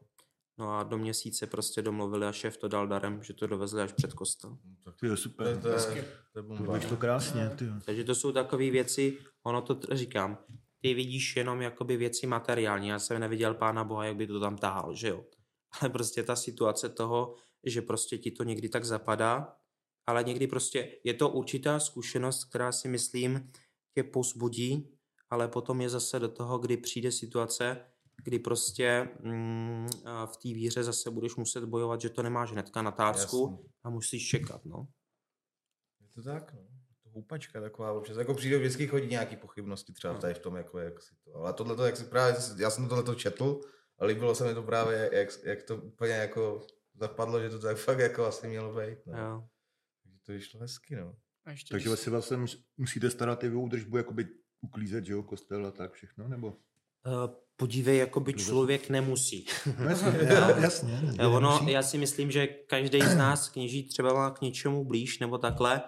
[0.57, 3.93] No a do měsíce prostě domluvili a šéf to dal darem, že to dovezli až
[3.93, 4.49] před kostel.
[4.49, 5.55] No, tak to je super.
[5.55, 7.49] To, to, je, to, je to, to krásně.
[7.49, 7.65] Ty.
[7.85, 10.37] Takže to jsou takové věci, ono to říkám,
[10.83, 12.87] ty vidíš jenom jakoby věci materiální.
[12.87, 15.25] Já jsem neviděl pána Boha, jak by to tam tahal, že jo.
[15.81, 19.55] Ale prostě ta situace toho, že prostě ti to někdy tak zapadá,
[20.07, 23.51] ale někdy prostě je to určitá zkušenost, která si myslím
[23.93, 24.89] tě pozbudí,
[25.29, 27.85] ale potom je zase do toho, kdy přijde situace,
[28.23, 29.87] kdy prostě mm,
[30.25, 33.69] v té víře zase budeš muset bojovat, že to nemáš hnedka na tácku Jasný.
[33.83, 34.87] a musíš čekat, no.
[36.01, 36.72] Je to tak, no
[37.13, 38.17] houpačka taková občas.
[38.17, 40.19] Jako přijde vždycky chodí nějaký pochybnosti třeba no.
[40.19, 41.35] tady v tom, jako jak si to.
[41.35, 43.61] Ale tohle to, jak si právě, já jsem tohle to četl
[43.99, 47.77] a líbilo se mi to právě, jak, jak to úplně jako zapadlo, že to tak
[47.77, 48.97] fakt jako asi mělo být.
[49.05, 49.17] No.
[49.17, 49.47] Jo.
[50.03, 51.15] Takže to vyšlo hezky, no.
[51.45, 51.99] A ještě Takže když...
[51.99, 52.37] si vlastně
[52.77, 54.27] musíte starat i o údržbu, jakoby
[54.61, 56.47] uklízet, že jo, kostel a tak všechno, nebo?
[56.47, 56.53] Uh,
[57.55, 59.45] podívej, jakoby člověk nemusí.
[59.79, 60.99] No, jasně, já, jasně.
[61.27, 65.37] ono, já si myslím, že každý z nás kněží třeba má k něčemu blíž nebo
[65.37, 65.81] takhle,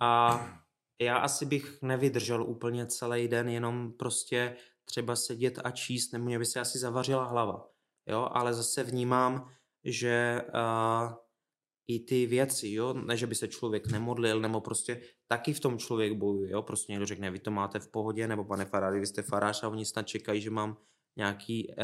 [0.00, 0.40] a
[1.00, 6.38] já asi bych nevydržel úplně celý den jenom prostě třeba sedět a číst, nebo mě
[6.38, 7.68] by se asi zavařila hlava.
[8.06, 9.50] Jo, ale zase vnímám,
[9.84, 11.14] že uh,
[11.88, 15.78] i ty věci, jo, ne, že by se člověk nemodlil, nebo prostě taky v tom
[15.78, 19.06] člověk bojuje, jo, prostě někdo řekne, vy to máte v pohodě, nebo pane faráři, vy
[19.06, 20.76] jste farář a oni snad čekají, že mám
[21.16, 21.74] nějaký uh,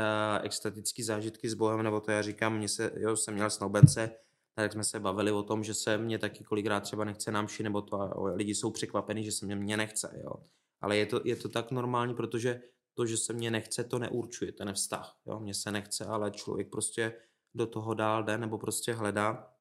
[0.43, 4.11] extatický zážitky s Bohem, nebo to já říkám, mě se, jo, jsem měl snoubence,
[4.55, 7.83] tak jsme se bavili o tom, že se mě taky kolikrát třeba nechce námši, nebo
[7.83, 10.33] to lidi jsou překvapení, že se mě, mě nechce, jo.
[10.81, 12.63] Ale je to, je to tak normální, protože
[12.95, 15.41] to, že se mě nechce, to neurčuje ten vztah, jo.
[15.41, 17.15] Mně se nechce, ale člověk prostě
[17.55, 19.53] do toho dál jde, nebo prostě hledá.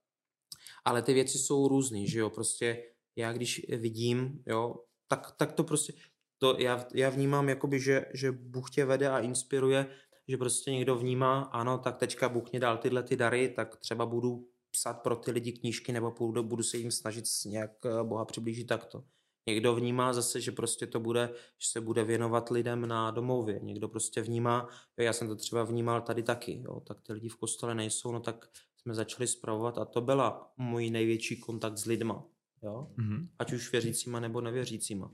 [0.85, 2.83] Ale ty věci jsou různý, že jo, prostě
[3.15, 4.75] já když vidím, jo,
[5.07, 5.93] tak, tak to prostě,
[6.37, 9.87] to já, já vnímám jakoby, že, že Bůh tě vede a inspiruje,
[10.27, 14.05] že prostě někdo vnímá, ano, tak teďka Bůh mě dal tyhle ty dary, tak třeba
[14.05, 18.25] budu psát pro ty lidi knížky nebo budu, budu se jim snažit nějak eh, Boha
[18.25, 19.03] přiblížit takto.
[19.47, 23.59] Někdo vnímá zase, že prostě to bude, že se bude věnovat lidem na domově.
[23.63, 24.67] Někdo prostě vnímá,
[24.97, 28.11] jo, já jsem to třeba vnímal tady taky, jo, tak ty lidi v kostele nejsou,
[28.11, 32.25] no tak jsme začali zpravovat a to byla můj největší kontakt s lidma.
[32.63, 32.91] Jo?
[32.97, 33.27] Mm-hmm.
[33.39, 35.11] Ať už věřícíma nebo nevěřícíma.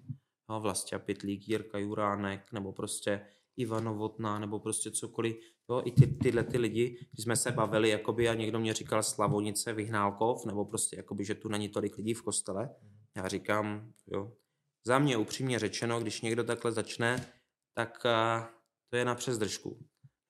[0.49, 3.25] Jo, Vlastě Pitlík, Jirka Juránek, nebo prostě
[3.57, 5.35] Iva Novotná, nebo prostě cokoliv.
[5.69, 9.03] Jo, I ty, tyhle ty lidi, když jsme se bavili, jakoby, a někdo mě říkal
[9.03, 12.69] Slavonice, Vyhnálkov, nebo prostě, jakoby, že tu není tolik lidí v kostele.
[13.15, 14.33] Já říkám, jo,
[14.85, 17.33] za mě upřímně řečeno, když někdo takhle začne,
[17.73, 18.45] tak uh,
[18.89, 19.79] to je na přezdržku.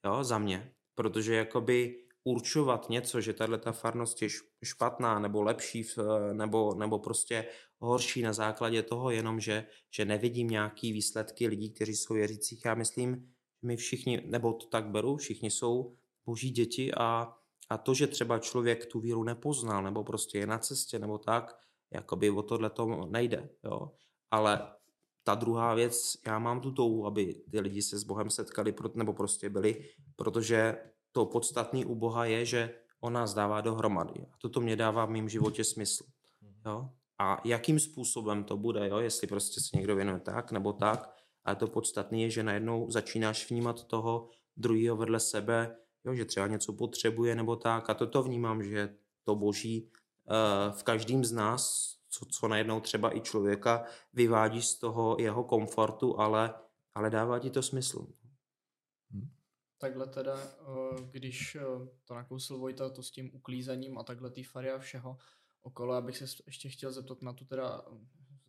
[0.06, 0.72] Jo, za mě.
[0.96, 4.30] Protože jakoby určovat něco, že tahle ta farnost je
[4.64, 5.86] špatná nebo lepší
[6.34, 7.46] nebo, nebo prostě
[7.80, 12.66] horší na základě toho jenom, že, že nevidím nějaký výsledky lidí, kteří jsou věřících.
[12.66, 17.34] Já myslím, my všichni, nebo to tak beru, všichni jsou boží děti a,
[17.70, 21.58] a to, že třeba člověk tu víru nepoznal, nebo prostě je na cestě, nebo tak,
[21.92, 23.92] jakoby o tohle to nejde, jo.
[24.32, 24.72] Ale
[25.24, 29.14] ta druhá věc, já mám tu touhu, aby ty lidi se s Bohem setkali, nebo
[29.14, 30.78] prostě byli, protože
[31.12, 34.26] to podstatné u Boha je, že on nás dává dohromady.
[34.34, 36.04] A toto mě dává v mém životě smysl.
[36.66, 36.90] Jo?
[37.20, 38.98] A jakým způsobem to bude, jo?
[38.98, 43.50] jestli prostě se někdo věnuje tak nebo tak, ale to podstatné je, že najednou začínáš
[43.50, 46.14] vnímat toho druhého vedle sebe, jo?
[46.16, 47.90] že třeba něco potřebuje nebo tak.
[47.90, 53.18] A toto vnímám, že to boží uh, v každém z nás, co, co najednou třeba
[53.18, 56.54] i člověka vyvádí z toho jeho komfortu, ale,
[56.96, 58.08] ale dává ti to smysl.
[59.78, 61.62] Takhle teda, eh, když eh,
[62.06, 65.18] to nakousl Vojta, to s tím uklízením a takhle té fary a všeho
[65.68, 67.82] okolo, abych se ještě chtěl zeptat na tu teda,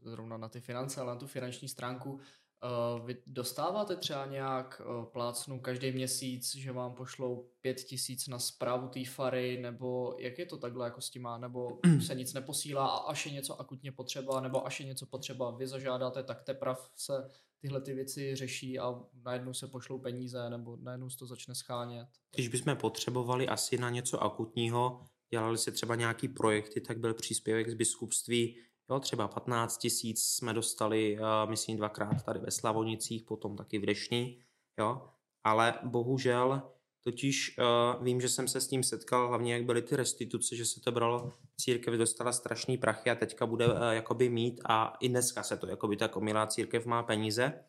[0.03, 2.21] zrovna na ty finance, ale na tu finanční stránku,
[2.65, 8.39] Uh, vy dostáváte třeba nějak uh, plácnu každý měsíc, že vám pošlou pět tisíc na
[8.39, 12.35] zprávu té fary, nebo jak je to takhle jako s tím má, nebo se nic
[12.35, 16.43] neposílá a až je něco akutně potřeba, nebo až je něco potřeba, vy zažádáte, tak
[16.43, 21.27] teprav se tyhle ty věci řeší a najednou se pošlou peníze, nebo najednou se to
[21.27, 22.09] začne schánět.
[22.35, 27.71] Když bychom potřebovali asi na něco akutního, dělali se třeba nějaký projekty, tak byl příspěvek
[27.71, 28.57] z biskupství,
[28.91, 33.87] Jo, třeba 15 tisíc jsme dostali, uh, myslím, dvakrát tady ve Slavonicích, potom taky v
[33.87, 34.39] Dešní,
[34.79, 35.09] jo.
[35.45, 36.63] Ale bohužel,
[37.05, 40.65] totiž uh, vím, že jsem se s tím setkal, hlavně jak byly ty restituce, že
[40.65, 45.09] se to bralo, církev dostala strašný prachy a teďka bude uh, jakoby mít a i
[45.09, 47.65] dneska se to, jakoby ta komilá církev má peníze.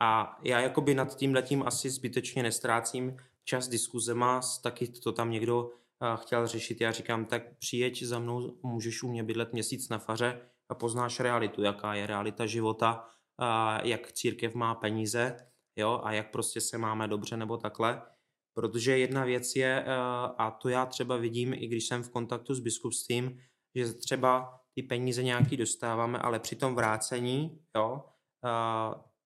[0.00, 5.70] A já jakoby nad tím letím asi zbytečně nestrácím čas diskuzema, taky to tam někdo
[6.16, 6.80] chtěl řešit.
[6.80, 11.20] Já říkám, tak přijeď za mnou, můžeš u mě bydlet měsíc na faře a poznáš
[11.20, 13.04] realitu, jaká je realita života,
[13.82, 15.36] jak církev má peníze
[15.76, 18.02] jo, a jak prostě se máme dobře nebo takhle.
[18.54, 19.84] Protože jedna věc je,
[20.38, 23.38] a to já třeba vidím, i když jsem v kontaktu s biskupstvím,
[23.74, 28.04] že třeba ty peníze nějaký dostáváme, ale při tom vrácení, jo,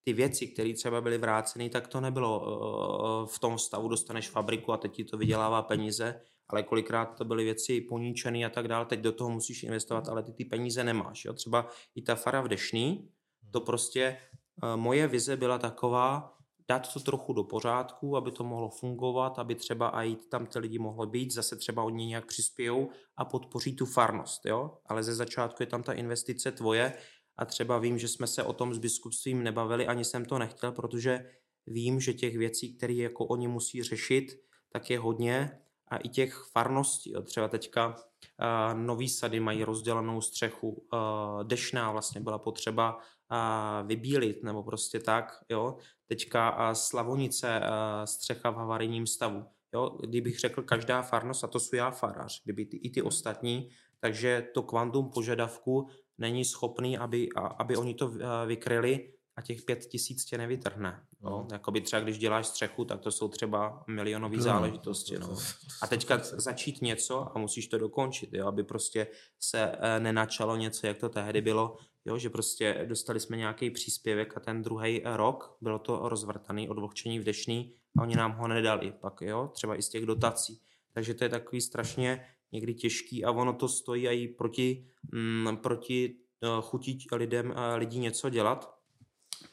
[0.05, 4.77] ty věci, které třeba byly vráceny, tak to nebylo v tom stavu, dostaneš fabriku a
[4.77, 9.01] teď ti to vydělává peníze, ale kolikrát to byly věci poníčené a tak dále, teď
[9.01, 11.25] do toho musíš investovat, ale ty ty peníze nemáš.
[11.25, 11.33] Jo?
[11.33, 13.09] Třeba i ta fara v Dešný,
[13.51, 14.17] to prostě
[14.63, 16.35] uh, moje vize byla taková,
[16.69, 20.79] dát to trochu do pořádku, aby to mohlo fungovat, aby třeba i tam ty lidi
[20.79, 24.79] mohlo být, zase třeba oni nějak přispějou a podpoří tu farnost, jo?
[24.87, 26.93] Ale ze začátku je tam ta investice tvoje
[27.37, 30.73] a třeba vím, že jsme se o tom s biskupstvím nebavili, ani jsem to nechtěl,
[30.73, 31.31] protože
[31.67, 34.41] vím, že těch věcí, které jako oni musí řešit,
[34.73, 37.13] tak je hodně a i těch farností.
[37.13, 37.23] Jo.
[37.23, 44.43] Třeba teďka uh, nový sady mají rozdělenou střechu, uh, dešná vlastně byla potřeba uh, vybílit
[44.43, 45.45] nebo prostě tak.
[45.49, 45.77] Jo.
[46.07, 49.45] Teďka uh, Slavonice, uh, střecha v havarijním stavu.
[49.75, 49.99] Jo.
[50.01, 53.71] Kdybych řekl každá farnost, a to jsou já farář, kdyby ty, i ty ostatní,
[54.01, 57.29] takže to kvantum požadavku není schopný, aby,
[57.59, 58.13] aby oni to
[58.47, 61.03] vykryli a těch pět tisíc tě nevytrhne.
[61.21, 61.43] No.
[61.43, 61.49] Mm.
[61.53, 65.19] Jakoby třeba, když děláš střechu, tak to jsou třeba milionové no, záležitosti.
[65.19, 65.37] No.
[65.83, 69.07] A teďka začít něco a musíš to dokončit, jo, aby prostě
[69.41, 74.37] se e, nenačalo něco, jak to tehdy bylo, jo, že prostě dostali jsme nějaký příspěvek
[74.37, 78.93] a ten druhý rok bylo to rozvrtaný odvlhčení v dešný a oni nám ho nedali,
[79.01, 80.61] pak jo, třeba i z těch dotací.
[80.93, 86.17] Takže to je takový strašně někdy těžký a ono to stojí i proti, mm, proti
[86.41, 88.74] uh, chutí lidem, lidí něco dělat,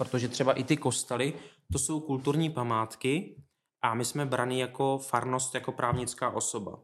[0.02, 1.34] protože třeba i ty kostely,
[1.72, 3.43] to jsou kulturní památky
[3.82, 6.84] a my jsme braní jako farnost, jako právnická osoba.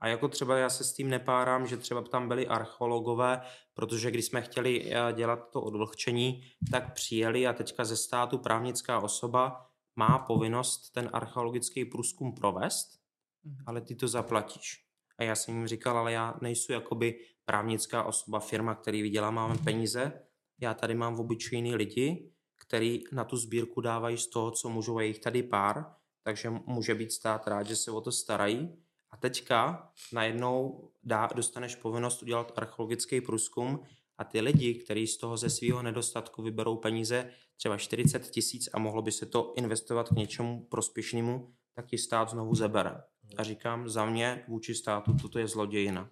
[0.00, 3.40] A jako třeba já se s tím nepárám, že třeba tam byli archeologové,
[3.74, 9.00] protože když jsme chtěli eh, dělat to odvlhčení, tak přijeli a teďka ze státu právnická
[9.00, 12.98] osoba má povinnost ten archeologický průzkum provést,
[13.44, 13.64] mhm.
[13.66, 14.84] ale ty to zaplatíš.
[15.18, 19.58] A já jsem jim říkal, ale já nejsou jakoby právnická osoba, firma, který vydělá, máme
[19.64, 20.12] peníze,
[20.60, 22.32] já tady mám obyčejný lidi,
[22.66, 26.94] který na tu sbírku dávají z toho, co můžou, je jich tady pár, takže může
[26.94, 28.76] být stát rád, že se o to starají.
[29.10, 33.80] A teďka najednou dá, dostaneš povinnost udělat archeologický průzkum
[34.18, 38.78] a ty lidi, kteří z toho ze svého nedostatku vyberou peníze třeba 40 tisíc a
[38.78, 43.02] mohlo by se to investovat k něčemu prospěšnému, tak ti stát znovu zabere.
[43.36, 46.10] A říkám, za mě vůči státu toto je zlodějina.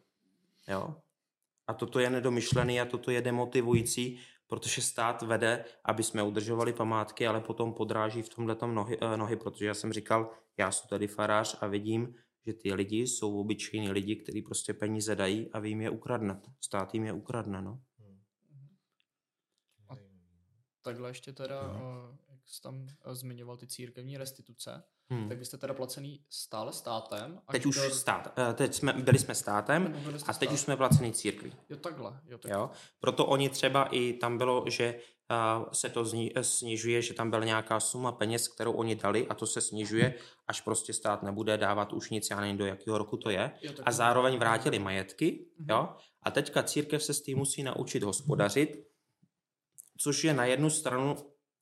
[0.68, 0.96] Jo?
[1.66, 4.18] A toto je nedomyšlený a toto je demotivující,
[4.54, 9.36] protože stát vede, aby jsme udržovali památky, ale potom podráží v tomhle nohy, eh, nohy,
[9.36, 12.14] protože já jsem říkal, já jsem tady farář a vidím,
[12.46, 16.42] že ty lidi jsou obyčejní lidi, kteří prostě peníze dají a vy jim je ukradne.
[16.60, 17.82] Stát jim je ukradne, no.
[19.88, 19.96] A
[20.82, 22.18] takhle ještě teda, no.
[22.28, 25.28] jak jsi tam eh, zmiňoval ty církevní restituce, Hmm.
[25.28, 27.40] tak vy jste teda placený stále státem?
[27.48, 30.52] až Teď už do- stát, eh, teď jsme, byli jsme státem byli a teď stát?
[30.52, 31.52] už jsme placený církví.
[31.68, 32.20] Jo, takhle.
[32.26, 32.52] Jo, tak...
[32.52, 32.70] Jo?
[33.00, 34.94] Proto oni třeba i tam bylo, že
[35.30, 39.34] uh, se to zni, snižuje, že tam byla nějaká suma peněz, kterou oni dali a
[39.34, 40.14] to se snižuje,
[40.48, 43.50] až prostě stát nebude dávat už nic, já nevím, do jakého roku to je.
[43.62, 45.70] Jo, A zároveň vrátili majetky, Mhm.
[45.70, 45.88] jo?
[46.22, 48.86] A teďka církev se s tím musí naučit hospodařit,
[49.98, 51.16] což je na jednu stranu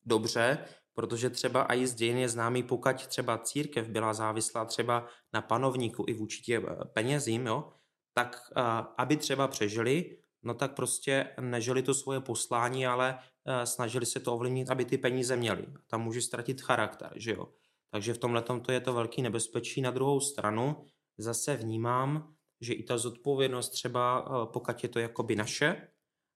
[0.07, 0.59] dobře,
[0.95, 6.05] protože třeba i z dějin je známý, pokud třeba církev byla závislá třeba na panovníku
[6.09, 7.73] i vůči těm eh, penězím, jo?
[8.15, 8.63] tak uh,
[8.99, 14.35] aby třeba přežili, no tak prostě nežili to svoje poslání, ale uh, snažili se to
[14.35, 15.67] ovlivnit, aby ty peníze měli.
[15.87, 17.49] Tam může ztratit charakter, že jo.
[17.91, 19.81] Takže v tomhle to je to velký nebezpečí.
[19.81, 20.85] Na druhou stranu
[21.19, 25.89] zase vnímám, že i ta zodpovědnost třeba, pokud je to jakoby naše,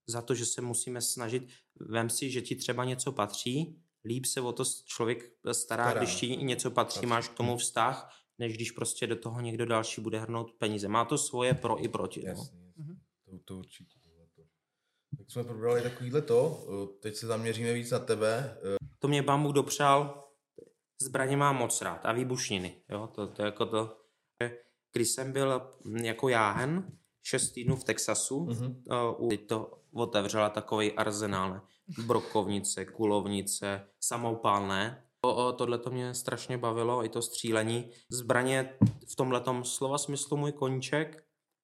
[0.07, 1.49] za to, že se musíme snažit,
[1.81, 6.01] vem si, že ti třeba něco patří, líp se o to člověk stará, Stará.
[6.01, 7.07] když ti něco patří, Patří.
[7.07, 10.89] máš k tomu vztah, než když prostě do toho někdo další bude hrnout peníze.
[10.89, 12.23] Má to svoje pro i proti.
[12.25, 12.29] No.
[12.29, 12.83] Jasně, jasně.
[12.85, 12.99] Mhm.
[13.25, 13.99] To, to určitě.
[15.19, 16.67] Tak jsme probrali takovýhle to,
[17.01, 18.59] teď se zaměříme víc na tebe.
[18.75, 20.25] Eh, To mě Bůh dopřál,
[21.03, 22.83] zbraně mám moc rád a výbušniny.
[22.89, 23.07] Jo?
[23.15, 23.97] To, to, jako to,
[24.93, 25.71] když jsem byl
[26.03, 28.83] jako jáhen, šest týdnů v Texasu, Mhm.
[29.19, 31.61] uh, to otevřela takový arzenál.
[32.07, 35.03] Brokovnice, kulovnice, samoupálné.
[35.57, 37.91] Tohle to mě strašně bavilo, i to střílení.
[38.11, 38.71] Zbraně
[39.09, 41.23] v tomhletom slova smyslu můj koníček.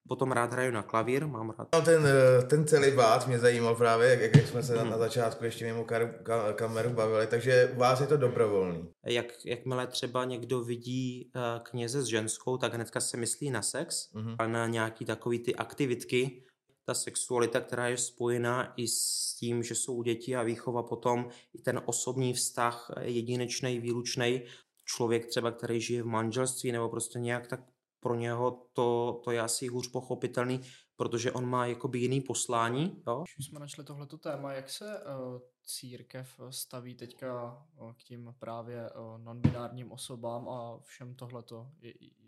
[0.09, 3.75] Potom rád hraju na klavír, mám rád No ten, eh, ten celý bát mě zajímal
[3.75, 4.91] právě, jak, jak jsme se na, Mhm.
[4.91, 8.89] na začátku ještě mimo karu, ka, kameru bavili, takže u vás je to dobrovolný.
[9.07, 14.13] jak, jakmile třeba někdo vidí uh, kněze s ženskou, tak hnedka se myslí na sex,
[14.15, 14.37] Mhm.
[14.39, 16.43] ale na nějaký takový ty aktivitky,
[16.85, 21.59] ta sexualita, která je spojená i s tím, že jsou děti a výchova potom, i
[21.59, 24.43] ten osobní vztah, eh, jedinečný, výlučný,
[24.85, 27.61] člověk třeba, který žije v manželství nebo prostě nějak, tak
[28.01, 30.61] pro něho to, to je asi hůř pochopitelný,
[30.97, 33.25] protože on má jakoby jiný poslání, jo?
[33.37, 38.91] Když jsme načali tohleto téma, jak se uh, církev staví teďka uh, k tím právě
[38.91, 41.71] uh, non-binárním osobám a všem tohleto?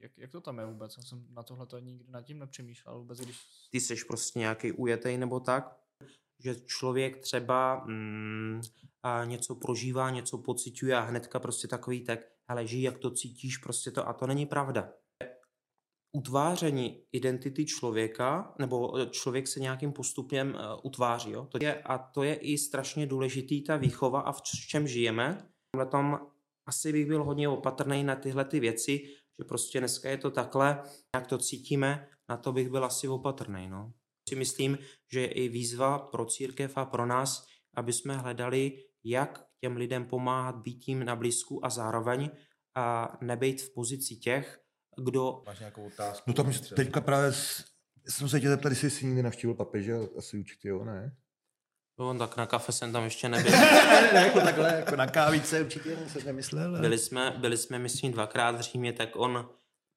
[0.00, 0.96] Jak, jak to tam je vůbec?
[0.96, 3.40] Já jsem na tohleto nikdy nad tím nepřemýšlel vůbec, když...
[3.70, 5.76] ty seš prostě nějaký ujetej nebo tak,
[6.38, 8.60] že člověk třeba mm,
[9.02, 13.58] a něco prožívá, něco pociťuje a hnedka prostě takový tak, ale žij, jak to cítíš,
[13.58, 14.92] prostě to a to není pravda.
[16.16, 21.46] Utváření identity člověka, nebo eh, člověk se nějakým postupem uh, utváří, jo?
[21.50, 25.48] To je, a to je i strašně důležitý, ta výchova a v čem žijeme.
[25.76, 26.18] V tom
[26.68, 29.00] asi bych byl hodně opatrný na tyhle ty věci,
[29.38, 30.82] že prostě dneska je to takhle,
[31.16, 33.68] jak to cítíme, na to bych byl asi opatrný.
[33.68, 33.92] No.
[34.28, 34.78] Si myslím,
[35.12, 37.46] že je i výzva pro církev a pro nás,
[37.76, 42.30] aby jsme hledali, jak těm lidem pomáhat být jim na blízku a zároveň
[42.76, 44.63] a nebejt v pozici těch,
[44.96, 46.22] kdo Máš nějakou otázku?
[46.26, 46.76] No tam Třeba.
[46.76, 47.64] teďka právě s-
[48.08, 51.16] jsem se tě zeptal, jestli jsi někdy navštívil papeže, asi určitě jo, ne?
[51.98, 53.52] no, tak na kafe jsem tam ještě nebyl.
[54.12, 56.68] ne, jako takhle, jako na kávice určitě jsem nemyslel.
[56.68, 59.48] ale- Byli jsme, byli jsme, myslím, dvakrát v Římě, tak on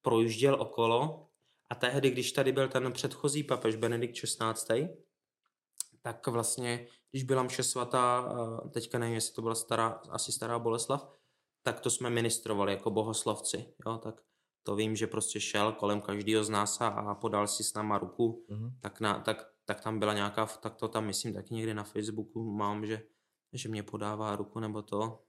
[0.02, 1.28] projížděl okolo
[1.70, 4.88] a tehdy, když tady byl ten předchozí papež Benedikt XVI,
[6.02, 8.34] tak vlastně, když byla mše svatá,
[8.72, 11.10] teďka nevím, jestli to byla stará, asi stará Boleslav,
[11.64, 14.16] tak to jsme ministrovali jako bohoslavci, jo, tak
[14.68, 17.98] to vím, že prostě šel kolem každého z nás a, a podal si s náma
[17.98, 18.78] ruku, Mhm.
[18.82, 22.52] tak, na, tak, tak tam byla nějaká, tak to tam myslím taky někdy na Facebooku
[22.52, 23.02] mám, že,
[23.54, 25.24] že mě podává ruku nebo to,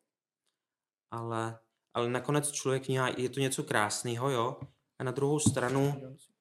[1.11, 1.59] ale,
[1.95, 4.61] ale nakonec člověk vnímá, je to něco krásného, jo,
[4.99, 5.95] a na druhou stranu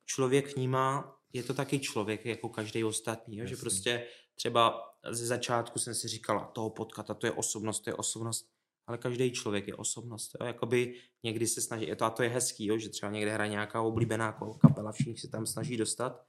[0.05, 3.45] člověk vnímá, je to taky člověk jako každý ostatní, jo?
[3.45, 7.89] že prostě třeba ze začátku jsem si říkala, toho potkat a to je osobnost, to
[7.89, 8.49] je osobnost,
[8.87, 10.45] ale každý člověk je osobnost, jo?
[10.45, 12.77] jakoby někdy se snaží, to a to je hezký, jo?
[12.77, 16.25] že třeba někde hraje nějaká oblíbená kapela, všichni se tam snaží dostat,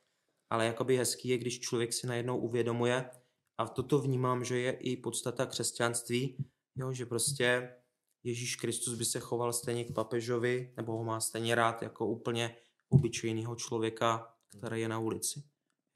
[0.51, 3.11] ale jakoby hezký je, když člověk si najednou uvědomuje
[3.59, 6.37] a toto vnímám, že je i podstata křesťanství,
[6.77, 6.93] jo?
[6.93, 7.75] že prostě
[8.23, 12.57] Ježíš Kristus by se choval stejně k papežovi, nebo ho má stejně rád jako úplně
[12.89, 15.43] obyčejného člověka, který je na ulici.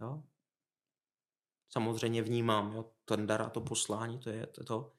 [0.01, 0.23] Jo?
[1.69, 4.93] Samozřejmě vnímám jo, ten dar a to poslání, to je to.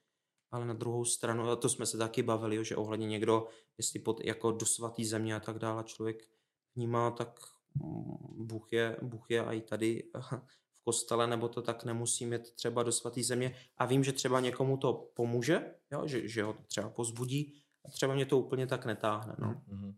[0.54, 3.48] Ale na druhou stranu, a to jsme se taky bavili, jo, že ohledně někdo,
[3.78, 6.28] jestli pod, jako do svatý země a tak dále člověk
[6.76, 7.40] vnímá, tak
[7.76, 12.84] mm, Bůh je, Bůh je i tady v kostele, nebo to tak nemusí mít třeba
[12.84, 13.56] do svatý země.
[13.78, 17.54] A vím, že třeba někomu to pomůže, jo, že, že ho to třeba pozbudí,
[17.86, 19.36] a třeba mě to úplně tak netáhne.
[19.40, 19.62] No.
[19.68, 19.96] Mhm.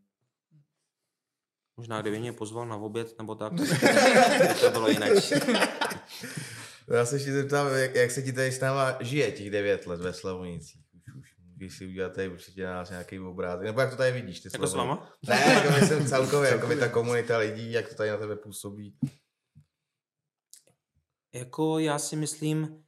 [1.78, 3.54] Možná kdyby mě pozval na oběd, nebo tak,
[4.60, 5.12] to bylo jinak.
[6.94, 10.02] Já se ještě zeptám, jak, jak se ti tady s náma žije těch devět let
[10.02, 10.82] ve Slavonicích.
[10.94, 14.40] Už, už když si uděláte určitě na nás nějaký obrázek, nebo jak to tady vidíš?
[14.40, 15.14] Ty Jako s váma?
[15.28, 18.98] Ne, jako myslím celkově, jako by ta komunita lidí, jak to tady na tebe působí.
[21.34, 22.86] Jako já si myslím,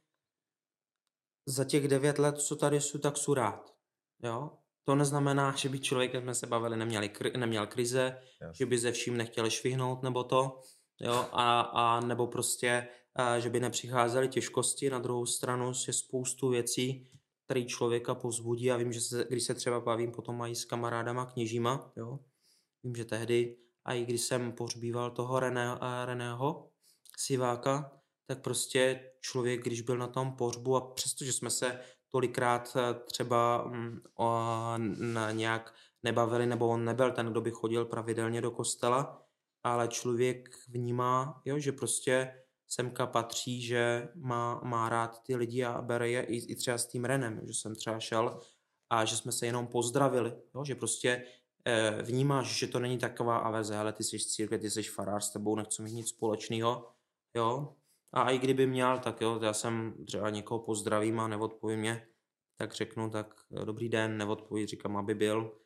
[1.46, 3.74] za těch devět let, co tady jsou, tak jsou rád.
[4.22, 4.50] Jo?
[4.84, 8.54] To neznamená, že by člověk, jak jsme se bavili, neměli, kri- neměl krize, Jasně.
[8.54, 10.60] že by ze vším nechtěl švihnout nebo to,
[11.00, 11.28] jo?
[11.32, 12.88] A, a nebo prostě,
[13.38, 14.90] že by nepřicházely těžkosti.
[14.90, 17.10] Na druhou stranu je spoustu věcí,
[17.44, 21.26] které člověka povzbudí a vím, že se, když se třeba bavím potom mají s kamarádama
[21.26, 22.18] kněžíma, jo?
[22.84, 26.70] vím, že tehdy, a i když jsem pohřbíval toho René, a Reného
[27.18, 27.92] Siváka,
[28.26, 33.64] tak prostě člověk, když byl na tom pohřbu a přestože jsme se tolikrát eh, třeba
[33.64, 34.44] mm, o,
[34.98, 39.22] na nějak nebavili, nebo on nebyl ten, kdo by chodil pravidelně do kostela,
[39.62, 45.82] ale člověk vnímá, jo, že prostě semka patří, že má, má rád ty lidi a
[45.82, 48.40] bere je i, i třeba s tím Renem, že jsem třeba šel
[48.90, 51.24] a že jsme se jenom pozdravili, jo, že prostě
[51.64, 55.24] eh, vnímáš, že to není taková aveze, ale ty jsi z církve, ty jsi farář,
[55.24, 56.88] s tebou nechci mít nic společného,
[57.34, 57.74] jo,
[58.12, 62.06] a i kdyby měl, tak jo, já jsem třeba někoho pozdravím a neodpoví mě,
[62.56, 65.58] tak řeknu, tak eh, dobrý den, neodpoví, říkám, aby byl,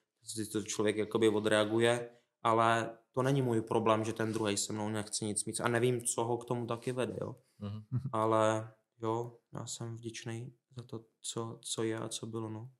[0.52, 2.10] to člověk jakoby odreaguje,
[2.42, 6.04] ale to není můj problém, že ten druhý se mnou nechce nic mít a nevím,
[6.04, 7.36] co ho k tomu taky vede, jo.
[7.58, 7.84] Mhm.
[8.12, 12.72] Ale jo, já jsem vděčný za to, co, co je a co bylo, no.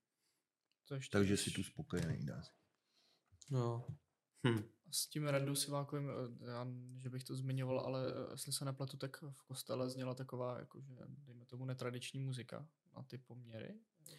[0.89, 2.51] To ještě Takže když- si tu spokojený, dá se.
[3.51, 3.85] Jo.
[4.47, 4.63] Hm.
[4.93, 6.67] S tím Randou Sivákovým, eh, já,
[6.97, 10.95] že bych to zmiňoval, ale eh, jestli se nepletu, tak v kostele zněla taková, jakože,
[11.27, 12.67] dejme tomu, netradiční muzika
[12.97, 13.75] na ty poměry.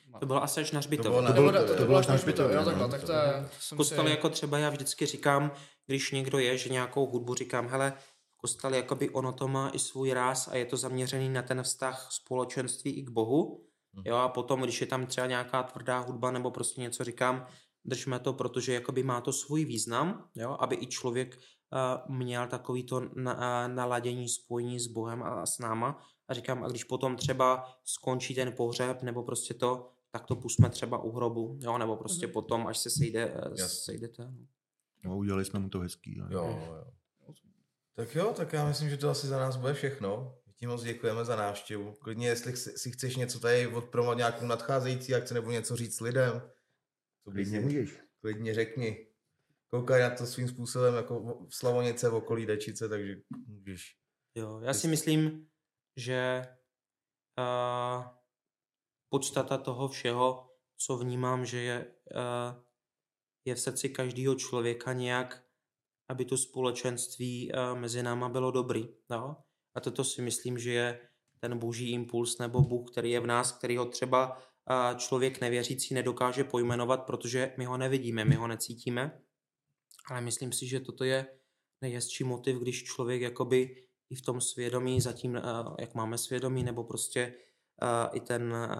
[0.07, 2.13] Má- To bylo asi až na to bylo, to to, to, bylo bylo až na
[2.13, 3.49] jo, takhle, no, tak to je...
[3.59, 3.75] si-
[4.09, 5.51] jako třeba já vždycky říkám,
[5.85, 7.93] když někdo je, že nějakou hudbu říkám, hele,
[8.29, 11.63] v kostele jakoby ono to má i svůj ráz a je to zaměřený na ten
[11.63, 13.65] vztah společenství i k Bohu.
[13.93, 14.03] Mhm.
[14.07, 17.47] Jo, a potom, když je tam třeba nějaká tvrdá hudba nebo prostě něco říkám,
[17.85, 22.83] držme to, protože jakoby má to svůj význam, jo, aby i člověk uh, měl takový
[22.83, 23.33] to na,
[23.67, 26.03] uh, naladění, spojení s Bohem a, a s náma.
[26.27, 30.69] A říkám, a když potom třeba skončí ten pohřeb nebo prostě to, tak to pusme
[30.69, 32.33] třeba u hrobu, jo, nebo prostě Mhm.
[32.33, 33.67] potom, až se sejde, eh, Jasně.
[33.67, 34.23] sejdete.
[34.25, 34.37] no.
[35.05, 36.17] No, udělali jsme mu to hezký.
[36.17, 36.83] Jo, jo.
[37.95, 40.35] Tak jo, tak já myslím, že to asi za nás bude všechno.
[40.55, 41.93] Tím moc děkujeme za návštěvu.
[41.93, 46.41] Klidně, jestli si chceš něco tady odpromovat nějakou nadcházející akci nebo něco říct lidem,
[47.23, 48.01] to Klidně můžeš.
[48.21, 49.07] klidně řekni.
[49.67, 53.15] Koukaj na to svým způsobem jako v Slavonice, v okolí Dečice, takže
[53.47, 53.97] můžeš.
[54.35, 55.47] Jo, já si myslím,
[55.97, 56.41] že
[57.39, 58.05] uh,
[59.09, 62.61] podstata toho všeho, co vnímám, že je, uh,
[63.45, 65.43] je v srdci každého člověka nějak,
[66.09, 68.89] aby to společenství uh, mezi náma bylo dobrý.
[69.11, 69.35] Jo?
[69.75, 71.09] A toto si myslím, že je
[71.39, 74.41] ten boží impuls nebo Bůh, který je v nás, který ho třeba
[74.95, 79.21] člověk nevěřící nedokáže pojmenovat, protože my ho nevidíme, my ho necítíme.
[80.09, 81.25] Ale myslím si, že toto je
[81.81, 85.41] nejhezčí motiv, když člověk jakoby i v tom svědomí, zatím, eh,
[85.79, 87.33] jak máme svědomí, nebo prostě
[87.81, 88.75] eh, i ten eh,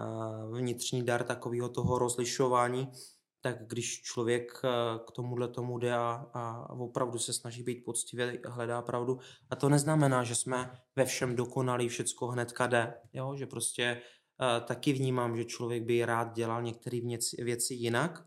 [0.58, 2.88] vnitřní dar takového toho rozlišování,
[3.40, 4.52] tak když člověk
[5.06, 9.18] k tomuhle tomu jde a, a opravdu se snaží být poctivě, hledá pravdu.
[9.50, 12.94] A to neznamená, že jsme ve všem dokonalí, všecko hnedka jde.
[13.12, 13.36] Jo?
[13.36, 14.00] Že prostě
[14.64, 17.00] taky vnímám, že člověk by rád dělal některé
[17.38, 18.26] věci, jinak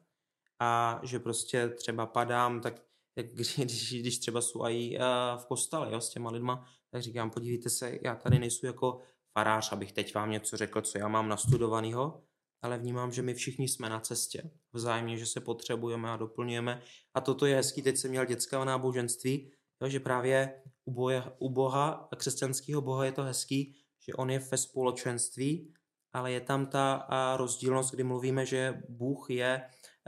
[0.60, 2.82] a že prostě třeba padám, tak
[3.34, 3.60] když,
[3.99, 7.99] když, třeba jsou i uh, v kostele jo, s těma lidma, tak říkám, podívejte se,
[8.01, 9.01] já tady nejsou jako
[9.34, 12.24] farář, abych teď vám něco řekl, co já mám nastudovanýho,
[12.62, 14.51] ale vnímám, že my všichni jsme na cestě.
[14.74, 16.82] Vzájemně, že se potřebujeme a doplňujeme.
[17.14, 19.51] A toto je hezký, teď jsem měl dětská náboženství,
[19.82, 23.76] jo, že právě u, boje, u Boha, křesťanského Boha je to hezký,
[24.08, 25.74] že on je ve společenství,
[26.18, 27.07] ale je tam ta
[27.38, 29.61] rozdílnost, kdy mluvíme, že Bůh je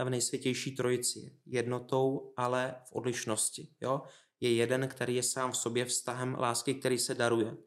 [0.04, 1.36] v nejsvětější trojici.
[1.46, 3.68] Jednotou, ale v odlišnosti.
[3.82, 4.02] Jo?
[4.40, 7.58] Je jeden, který je sám v sobě vztahem lásky, který se daruje.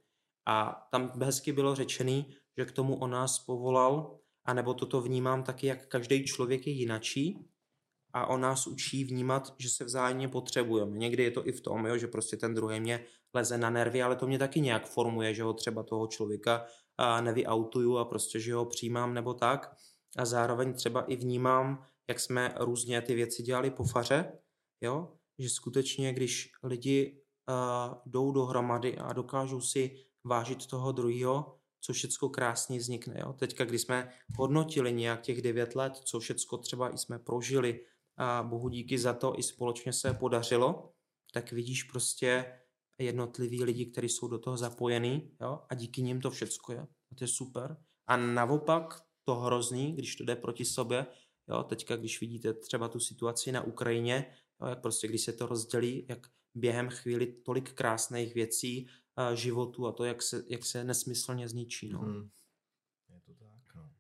[0.47, 5.67] A tam hezky bylo řečený, že k tomu on nás povolal, anebo toto vnímám taky,
[5.67, 7.49] jak každý člověk je jinačí
[8.13, 10.99] a on nás učí vnímat, že se vzájemně potřebujeme.
[10.99, 14.03] Někdy je to i v tom, jo, že prostě ten druhý mě leze na nervy,
[14.03, 16.67] ale to mě taky nějak formuje, že ho třeba toho člověka
[17.21, 19.77] nevyautuju a prostě, že ho přijímám nebo tak.
[20.17, 24.33] A zároveň třeba i vnímám, jak jsme různě ty věci dělali po faře,
[24.81, 25.13] jo?
[25.39, 32.29] že skutečně, když lidi uh, jdou dohromady a dokážou si vážit toho druhého, co všecko
[32.29, 33.21] krásně vznikne.
[33.21, 33.33] Jo?
[33.33, 37.81] Teďka, když jsme hodnotili nějak těch devět let, co všecko třeba i jsme prožili
[38.17, 40.93] a bohu díky za to i společně se podařilo,
[41.33, 42.59] tak vidíš prostě
[43.05, 45.61] jednotlivý lidi, kteří jsou do toho zapojení jo?
[45.69, 46.81] a díky nim to všecko je.
[46.81, 47.77] A to je super.
[48.07, 51.07] A naopak to hrozný, když to jde proti sobě.
[51.49, 55.47] Jo, teďka, když vidíte třeba tu situaci na Ukrajině, jo, jak prostě, když se to
[55.47, 60.85] rozdělí, jak během chvíli tolik krásných věcí, a životu a to, jak se, jak se
[60.85, 61.89] nesmyslně zničí.
[61.89, 61.99] No.
[61.99, 62.29] Hmm.
[63.09, 63.91] Je to tak, no.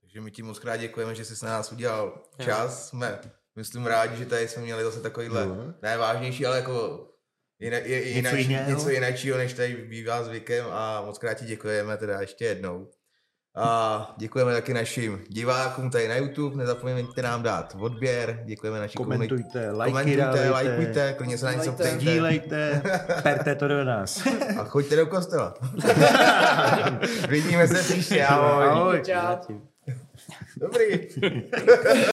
[0.00, 2.88] Takže my ti moc krát děkujeme, že jsi na nás udělal čas.
[2.88, 3.20] Jsme,
[3.56, 5.74] myslím, rádi, že tady jsme měli zase takovýhle, Jo.
[5.82, 7.08] ne vážnější, ale jako
[7.60, 8.70] jiné, je, je, Něco jinak, jiného.
[8.70, 12.88] něco jiného, než tady bývá zvykem a moc krát ti děkujeme teda ještě jednou.
[13.60, 19.70] A děkujeme taky našim divákům tady na YouTube, nezapomeňte nám dát odběr, děkujeme našim Komentujte,
[19.70, 22.82] lajky komentujte, lajkujte, klidně se na něco ptejte Dílejte,
[23.22, 24.22] perte to do nás.
[24.58, 25.54] a choďte do kostela.
[27.28, 28.66] Vidíme se příště, ahoj.
[28.66, 29.02] Ahoj.
[29.06, 29.54] Čau.
[30.56, 30.86] Dobrý.